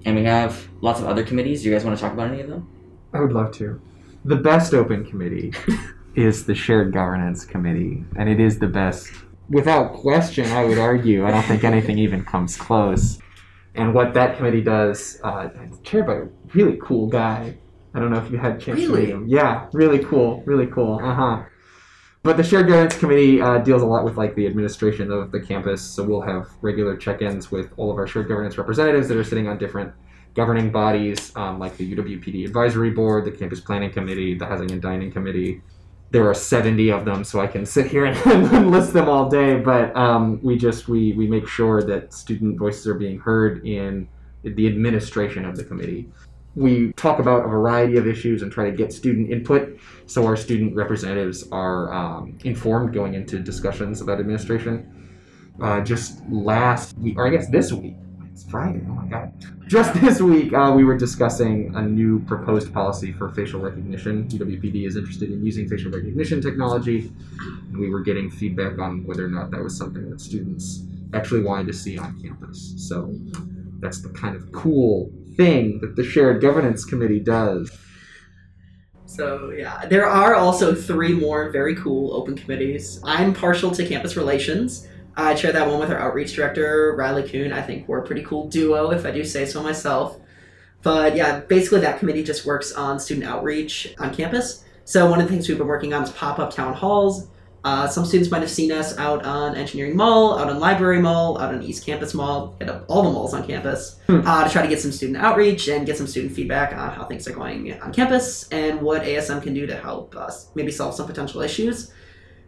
[0.06, 1.62] And we have lots of other committees.
[1.62, 2.68] Do you guys want to talk about any of them?
[3.14, 3.82] I would love to.
[4.26, 5.54] The best open committee
[6.16, 9.10] is the Shared Governance Committee, and it is the best.
[9.50, 11.26] Without question, I would argue.
[11.26, 13.20] I don't think anything even comes close.
[13.76, 17.58] And what that committee does, uh, it's chaired by a really cool guy
[17.96, 18.88] I don't know if you had a chance really?
[18.88, 19.28] to meet him.
[19.28, 21.00] Yeah, really cool, really cool.
[21.02, 21.44] Uh huh.
[22.24, 25.40] But the shared governance committee uh, deals a lot with like the administration of the
[25.40, 25.82] campus.
[25.82, 29.48] So we'll have regular check-ins with all of our shared governance representatives that are sitting
[29.48, 29.94] on different
[30.34, 34.82] governing bodies, um, like the UWPD advisory board, the campus planning committee, the housing and
[34.82, 35.62] dining committee.
[36.12, 39.58] There are 70 of them, so I can sit here and list them all day.
[39.58, 44.10] But um, we just we we make sure that student voices are being heard in
[44.44, 46.10] the administration of the committee
[46.56, 50.38] we talk about a variety of issues and try to get student input so our
[50.38, 54.92] student representatives are um, informed going into discussions about administration.
[55.62, 57.96] Uh, just last week, or I guess this week,
[58.32, 59.34] it's Friday, oh my god.
[59.68, 64.28] Just this week, uh, we were discussing a new proposed policy for facial recognition.
[64.28, 67.12] UWPD is interested in using facial recognition technology,
[67.70, 70.84] and we were getting feedback on whether or not that was something that students
[71.14, 72.74] actually wanted to see on campus.
[72.78, 73.14] So
[73.80, 77.72] that's the kind of cool thing that the shared governance committee does.
[79.06, 83.00] So yeah, there are also three more very cool open committees.
[83.04, 84.88] I'm partial to campus relations.
[85.16, 87.54] I chair that one with our outreach director, Riley Kuhn.
[87.54, 90.20] I think we're a pretty cool duo, if I do say so myself.
[90.82, 94.66] But yeah, basically that committee just works on student outreach on campus.
[94.84, 97.28] So one of the things we've been working on is pop-up town halls,
[97.66, 101.40] uh, some students might have seen us out on Engineering Mall, out on Library Mall,
[101.40, 104.22] out on East Campus Mall, hit up all the malls on campus hmm.
[104.24, 107.06] uh, to try to get some student outreach and get some student feedback on how
[107.06, 110.94] things are going on campus and what ASM can do to help us maybe solve
[110.94, 111.92] some potential issues.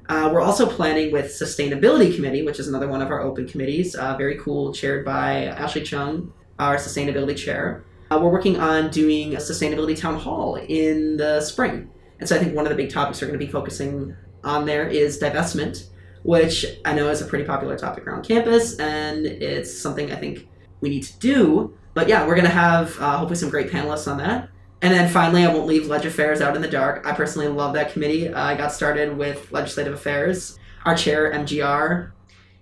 [0.07, 3.95] Uh, we're also planning with Sustainability Committee, which is another one of our open committees,
[3.95, 7.83] uh, very cool, chaired by Ashley Chung, our sustainability chair.
[8.11, 11.89] Uh, we're working on doing a sustainability town hall in the spring.
[12.19, 14.15] And so I think one of the big topics we're going to be focusing
[14.47, 15.87] on there is divestment,
[16.23, 20.47] which I know is a pretty popular topic around campus, and it's something I think
[20.81, 21.77] we need to do.
[21.93, 24.49] But yeah, we're going to have uh, hopefully some great panelists on that.
[24.81, 27.05] And then finally, I won't leave Ledge Affairs out in the dark.
[27.05, 28.29] I personally love that committee.
[28.29, 30.59] Uh, I got started with Legislative Affairs.
[30.85, 32.11] Our chair, MGR,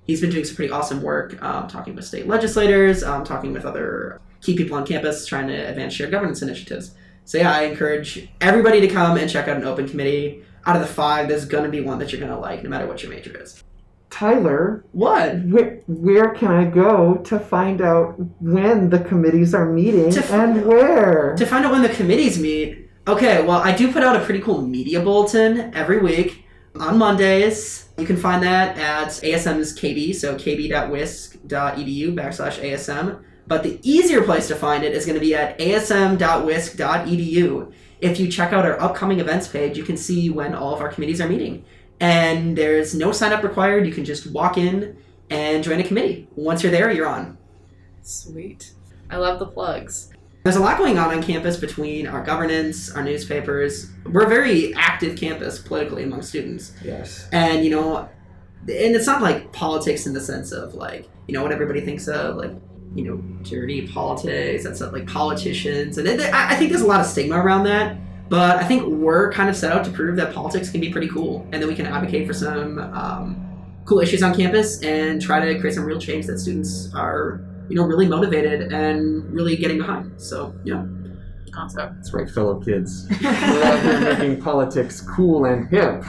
[0.04, 3.66] he's been doing some pretty awesome work um, talking with state legislators, um, talking with
[3.66, 6.96] other key people on campus, trying to advance shared governance initiatives.
[7.26, 10.82] So yeah, I encourage everybody to come and check out an open committee out of
[10.82, 13.40] the five, there's gonna be one that you're gonna like, no matter what your major
[13.42, 13.64] is.
[14.10, 15.40] Tyler, what?
[15.46, 20.32] Where, where can I go to find out when the committees are meeting To f-
[20.32, 21.36] and where?
[21.36, 24.40] To find out when the committees meet, Okay, well, I do put out a pretty
[24.40, 26.44] cool media bulletin every week
[26.76, 27.88] on Mondays.
[28.00, 33.20] You can find that at ASM's KB, so kb.wisc.edu backslash ASM.
[33.46, 36.18] But the easier place to find it is going to be at asm.wisc.edu.
[38.06, 40.90] If you check out our upcoming events page, you can see when all of our
[40.90, 41.66] committees are meeting.
[42.00, 43.88] And there's no sign up required.
[43.88, 44.96] You can just walk in
[45.32, 46.28] and join a committee.
[46.36, 47.40] Once you're there, you're on.
[48.04, 48.74] Sweet.
[49.10, 50.12] I love the plugs.
[50.44, 53.90] There's a lot going on on campus between our governance, our newspapers.
[54.06, 56.74] We're a very active campus politically among students.
[56.84, 57.28] Yes.
[57.32, 61.42] And, you know, and it's not like politics in the sense of like, you know,
[61.42, 62.52] what everybody thinks of, like,
[62.96, 65.98] you know, dirty politics, that's not like politicians.
[65.98, 67.98] And it, I I think there's a lot of stigma around that.
[68.28, 71.10] But I think we're kind of set out to prove that politics can be pretty
[71.10, 75.40] cool and that we can advocate for some um, cool issues on campus and try
[75.40, 79.78] to create some real change that students are, you know, really motivated and really getting
[79.78, 80.20] behind.
[80.20, 80.86] So, yeah.
[81.56, 81.96] Awesome.
[81.96, 83.08] That's right, fellow kids.
[83.22, 83.30] We're
[83.64, 86.04] out here making politics cool and hip.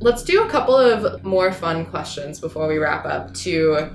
[0.00, 3.90] Let's do a couple of more fun questions before we wrap up to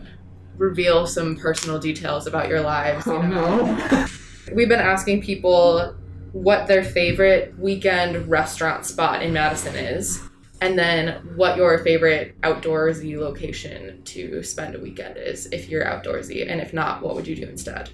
[0.57, 3.05] reveal some personal details about your lives.
[3.05, 3.65] you Oh know?
[3.65, 4.05] no.
[4.53, 5.95] We've been asking people
[6.33, 10.21] what their favorite weekend restaurant spot in Madison is,
[10.61, 16.49] and then what your favorite outdoorsy location to spend a weekend is if you're outdoorsy,
[16.49, 17.89] and if not, what would you do instead?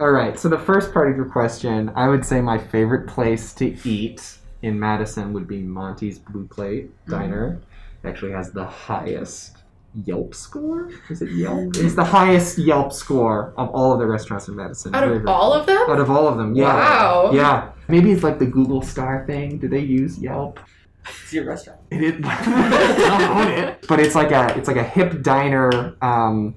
[0.00, 0.38] All right.
[0.38, 4.38] So the first part of your question, I would say my favorite place to eat
[4.62, 7.10] in Madison would be Monty's Blue Plate mm.
[7.10, 7.60] Diner.
[8.02, 9.58] It actually has the highest
[9.94, 10.90] Yelp score.
[11.10, 11.76] Is it Yelp?
[11.76, 14.94] It's the highest Yelp score of all of the restaurants in Madison.
[14.94, 15.90] Out of all of them?
[15.90, 16.74] Out of all of them, yeah.
[16.74, 17.30] Wow.
[17.32, 17.72] Yeah.
[17.88, 19.58] Maybe it's like the Google star thing.
[19.58, 20.60] Do they use Yelp?
[21.06, 21.80] It's your restaurant.
[21.90, 22.14] It is.
[22.24, 23.86] I don't own it.
[23.88, 26.54] But it's like a it's like a hip diner, um,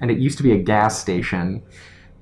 [0.00, 1.62] and it used to be a gas station,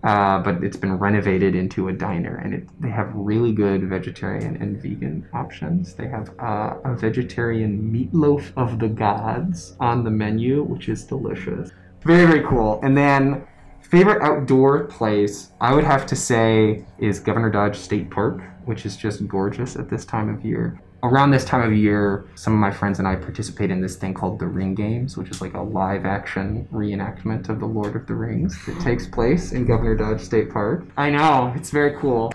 [0.04, 4.56] uh, but it's been renovated into a diner, and it, they have really good vegetarian
[4.56, 5.94] and vegan options.
[5.94, 11.70] They have uh, a vegetarian meatloaf of the gods on the menu, which is delicious.
[12.02, 12.80] Very very cool.
[12.82, 13.46] And then
[13.80, 18.96] favorite outdoor place I would have to say is Governor Dodge State Park, which is
[18.96, 22.70] just gorgeous at this time of year around this time of year, some of my
[22.70, 25.60] friends and I participate in this thing called the Ring Games, which is like a
[25.60, 30.20] live action reenactment of the Lord of the Rings that takes place in Governor Dodge
[30.20, 30.84] State Park.
[30.96, 32.32] I know, it's very cool.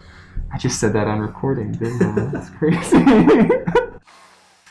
[0.53, 2.25] I just said that on recording, didn't I?
[2.31, 2.97] That's crazy.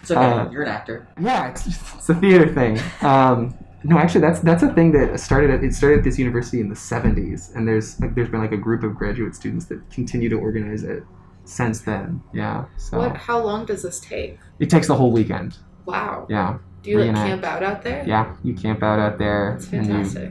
[0.03, 0.20] It's okay.
[0.20, 1.09] Uh, You're an actor.
[1.20, 2.78] yeah, it's, it's a theater thing.
[3.01, 6.61] Um, no, actually, that's that's a thing that started at it started at this university
[6.61, 9.90] in the '70s, and there's like there's been like a group of graduate students that
[9.90, 11.03] continue to organize it
[11.49, 12.22] since then.
[12.32, 13.16] Yeah, so What?
[13.16, 14.38] How long does this take?
[14.59, 15.57] it takes the whole weekend.
[15.86, 16.26] Wow.
[16.28, 16.59] Yeah.
[16.82, 18.05] Do you like camp out out there?
[18.07, 19.86] Yeah, you camp out out there That's and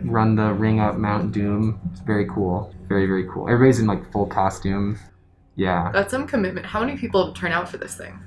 [0.05, 1.80] you run the ring up Mount Doom.
[1.91, 2.74] It's very cool.
[2.88, 3.49] Very, very cool.
[3.49, 4.97] Everybody's in like full costume.
[5.55, 5.91] Yeah.
[5.91, 6.66] That's some commitment.
[6.66, 8.20] How many people turn out for this thing?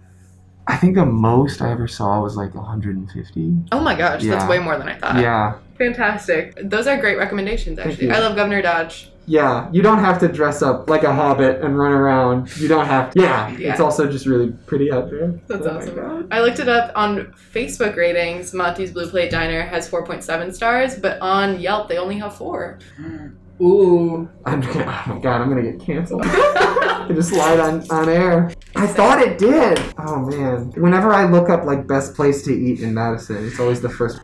[0.67, 3.55] I think the most I ever saw was like 150.
[3.73, 4.33] Oh my gosh, Yeah.
[4.37, 5.17] that's way more than I thought.
[5.17, 5.55] Yeah.
[5.79, 6.55] Fantastic.
[6.63, 8.11] Those are great recommendations, actually.
[8.11, 9.11] I love Governor Dodge.
[9.29, 9.69] Yeah.
[9.71, 12.57] You don't have to dress up like a hobbit and run around.
[12.57, 13.21] You don't have to.
[13.21, 13.51] Yeah.
[13.51, 13.73] Yeah.
[13.73, 15.39] It's also just really pretty out there.
[15.47, 16.29] That's Oh awesome.
[16.31, 18.55] I looked it up on Facebook ratings.
[18.55, 22.79] Monty's Blue Plate Diner has 4.7 stars, but on Yelp, they only have four.
[23.61, 24.29] Ooh.
[24.47, 26.23] I'm oh my god, I'm gonna get canceled.
[26.25, 28.53] I just lied on, on air.
[28.77, 29.79] I thought it did.
[29.99, 30.71] Oh man.
[30.77, 34.21] Whenever I look up like best place to eat in Madison, it's always the first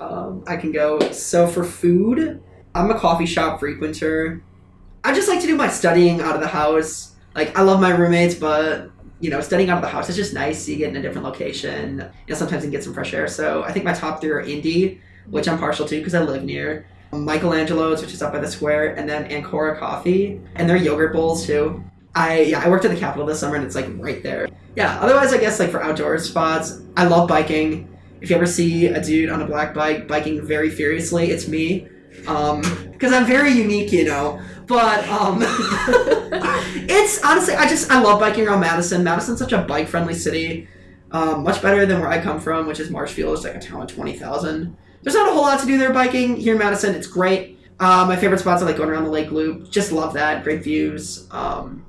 [0.00, 0.98] Um, I can go.
[1.12, 2.42] So for food,
[2.76, 4.42] I'm a coffee shop frequenter.
[5.02, 7.14] I just like to do my studying out of the house.
[7.34, 10.34] Like I love my roommates, but you know, studying out of the house is just
[10.34, 10.68] nice.
[10.68, 11.98] You get in a different location.
[11.98, 13.28] You know, sometimes you can get some fresh air.
[13.28, 15.00] So I think my top three are Indie,
[15.30, 16.86] which I'm partial to because I live near.
[17.12, 21.46] Michelangelo's, which is up by the square, and then Ancora Coffee, and their yogurt bowls
[21.46, 21.82] too.
[22.14, 24.48] I yeah, I worked at the Capitol this summer, and it's like right there.
[24.74, 24.98] Yeah.
[25.00, 27.88] Otherwise, I guess like for outdoor spots, I love biking.
[28.20, 31.88] If you ever see a dude on a black bike biking very furiously, it's me.
[32.26, 32.62] Um,
[32.92, 34.40] because I'm very unique, you know.
[34.66, 35.38] But um,
[36.88, 39.04] it's honestly, I just I love biking around Madison.
[39.04, 40.68] Madison's such a bike friendly city.
[41.12, 43.34] Um, much better than where I come from, which is Marshfield.
[43.34, 44.76] It's like a town of twenty thousand.
[45.02, 46.94] There's not a whole lot to do there biking here in Madison.
[46.94, 47.58] It's great.
[47.78, 49.70] Uh, my favorite spots are like going around the Lake Loop.
[49.70, 50.42] Just love that.
[50.42, 51.28] Great views.
[51.30, 51.86] Um,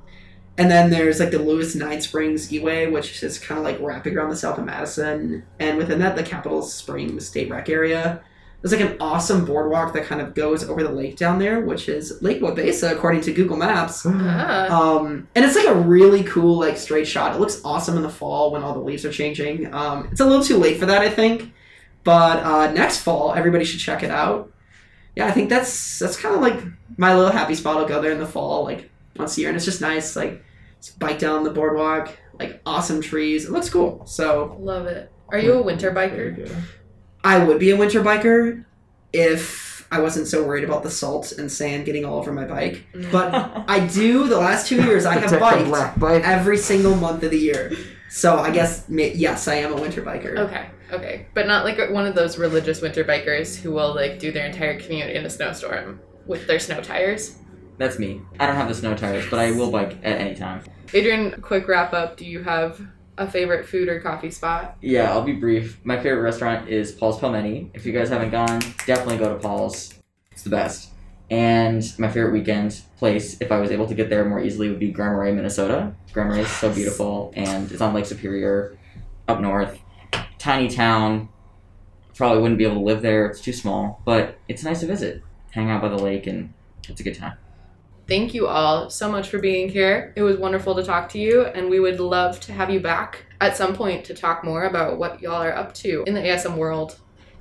[0.56, 4.16] and then there's like the Lewis Nine Springs E-Way, which is kind of like wrapping
[4.16, 5.44] around the south of Madison.
[5.58, 8.22] And within that, the Capital Springs State Rec area.
[8.60, 11.88] There's like an awesome boardwalk that kind of goes over the lake down there, which
[11.88, 14.04] is Lake Waubesa, according to Google Maps.
[14.06, 14.96] Ah.
[14.96, 17.34] Um, and it's like a really cool, like straight shot.
[17.36, 19.72] It looks awesome in the fall when all the leaves are changing.
[19.72, 21.52] Um, it's a little too late for that, I think.
[22.02, 24.52] But uh, next fall, everybody should check it out.
[25.14, 26.60] Yeah, I think that's that's kind of like
[26.96, 27.76] my little happy spot.
[27.76, 30.16] I'll go there in the fall, like once a year, and it's just nice.
[30.16, 30.42] Like
[30.80, 33.44] Just bike down the boardwalk, like awesome trees.
[33.46, 34.04] It looks cool.
[34.06, 35.10] So Love it.
[35.30, 36.48] Are you a winter biker?
[37.24, 38.64] I would be a winter biker
[39.12, 42.86] if I wasn't so worried about the salt and sand getting all over my bike.
[43.12, 43.32] But
[43.68, 44.28] I do.
[44.28, 46.22] The last two years, I have biked black bike.
[46.24, 47.72] every single month of the year.
[48.10, 50.38] So I guess yes, I am a winter biker.
[50.38, 54.32] Okay, okay, but not like one of those religious winter bikers who will like do
[54.32, 57.36] their entire commute in a snowstorm with their snow tires.
[57.76, 58.20] That's me.
[58.40, 60.64] I don't have the snow tires, but I will bike at any time.
[60.92, 62.16] Adrian, quick wrap up.
[62.16, 62.80] Do you have
[63.18, 64.76] a favorite food or coffee spot?
[64.80, 65.84] Yeah, I'll be brief.
[65.84, 67.70] My favorite restaurant is Paul's Pel'meni.
[67.74, 69.94] If you guys haven't gone, definitely go to Paul's.
[70.30, 70.90] It's the best.
[71.30, 74.78] And my favorite weekend place, if I was able to get there more easily, would
[74.78, 75.94] be Grand Marais, Minnesota.
[76.12, 78.78] Grand Marais is so beautiful, and it's on Lake Superior,
[79.26, 79.78] up north.
[80.38, 81.28] Tiny town.
[82.14, 83.26] Probably wouldn't be able to live there.
[83.26, 85.22] It's too small, but it's nice to visit.
[85.50, 86.54] Hang out by the lake, and
[86.88, 87.36] it's a good time.
[88.08, 90.14] Thank you all so much for being here.
[90.16, 93.26] It was wonderful to talk to you, and we would love to have you back
[93.42, 96.56] at some point to talk more about what y'all are up to in the ASM
[96.56, 96.98] world.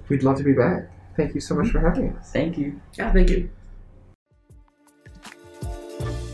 [0.09, 0.89] We'd love to be back.
[1.15, 2.31] Thank you so much for having us.
[2.31, 2.81] Thank you.
[2.97, 3.49] Yeah, thank you.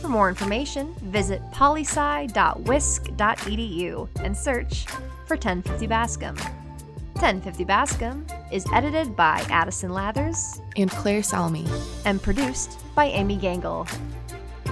[0.02, 4.86] For more information, visit polysci.wisc.edu and search
[5.28, 6.36] for 1050 Bascom.
[6.36, 11.68] 1050 Bascom is edited by Addison Lathers And Claire Salmi.
[12.06, 13.88] and produced by Amy Gangle.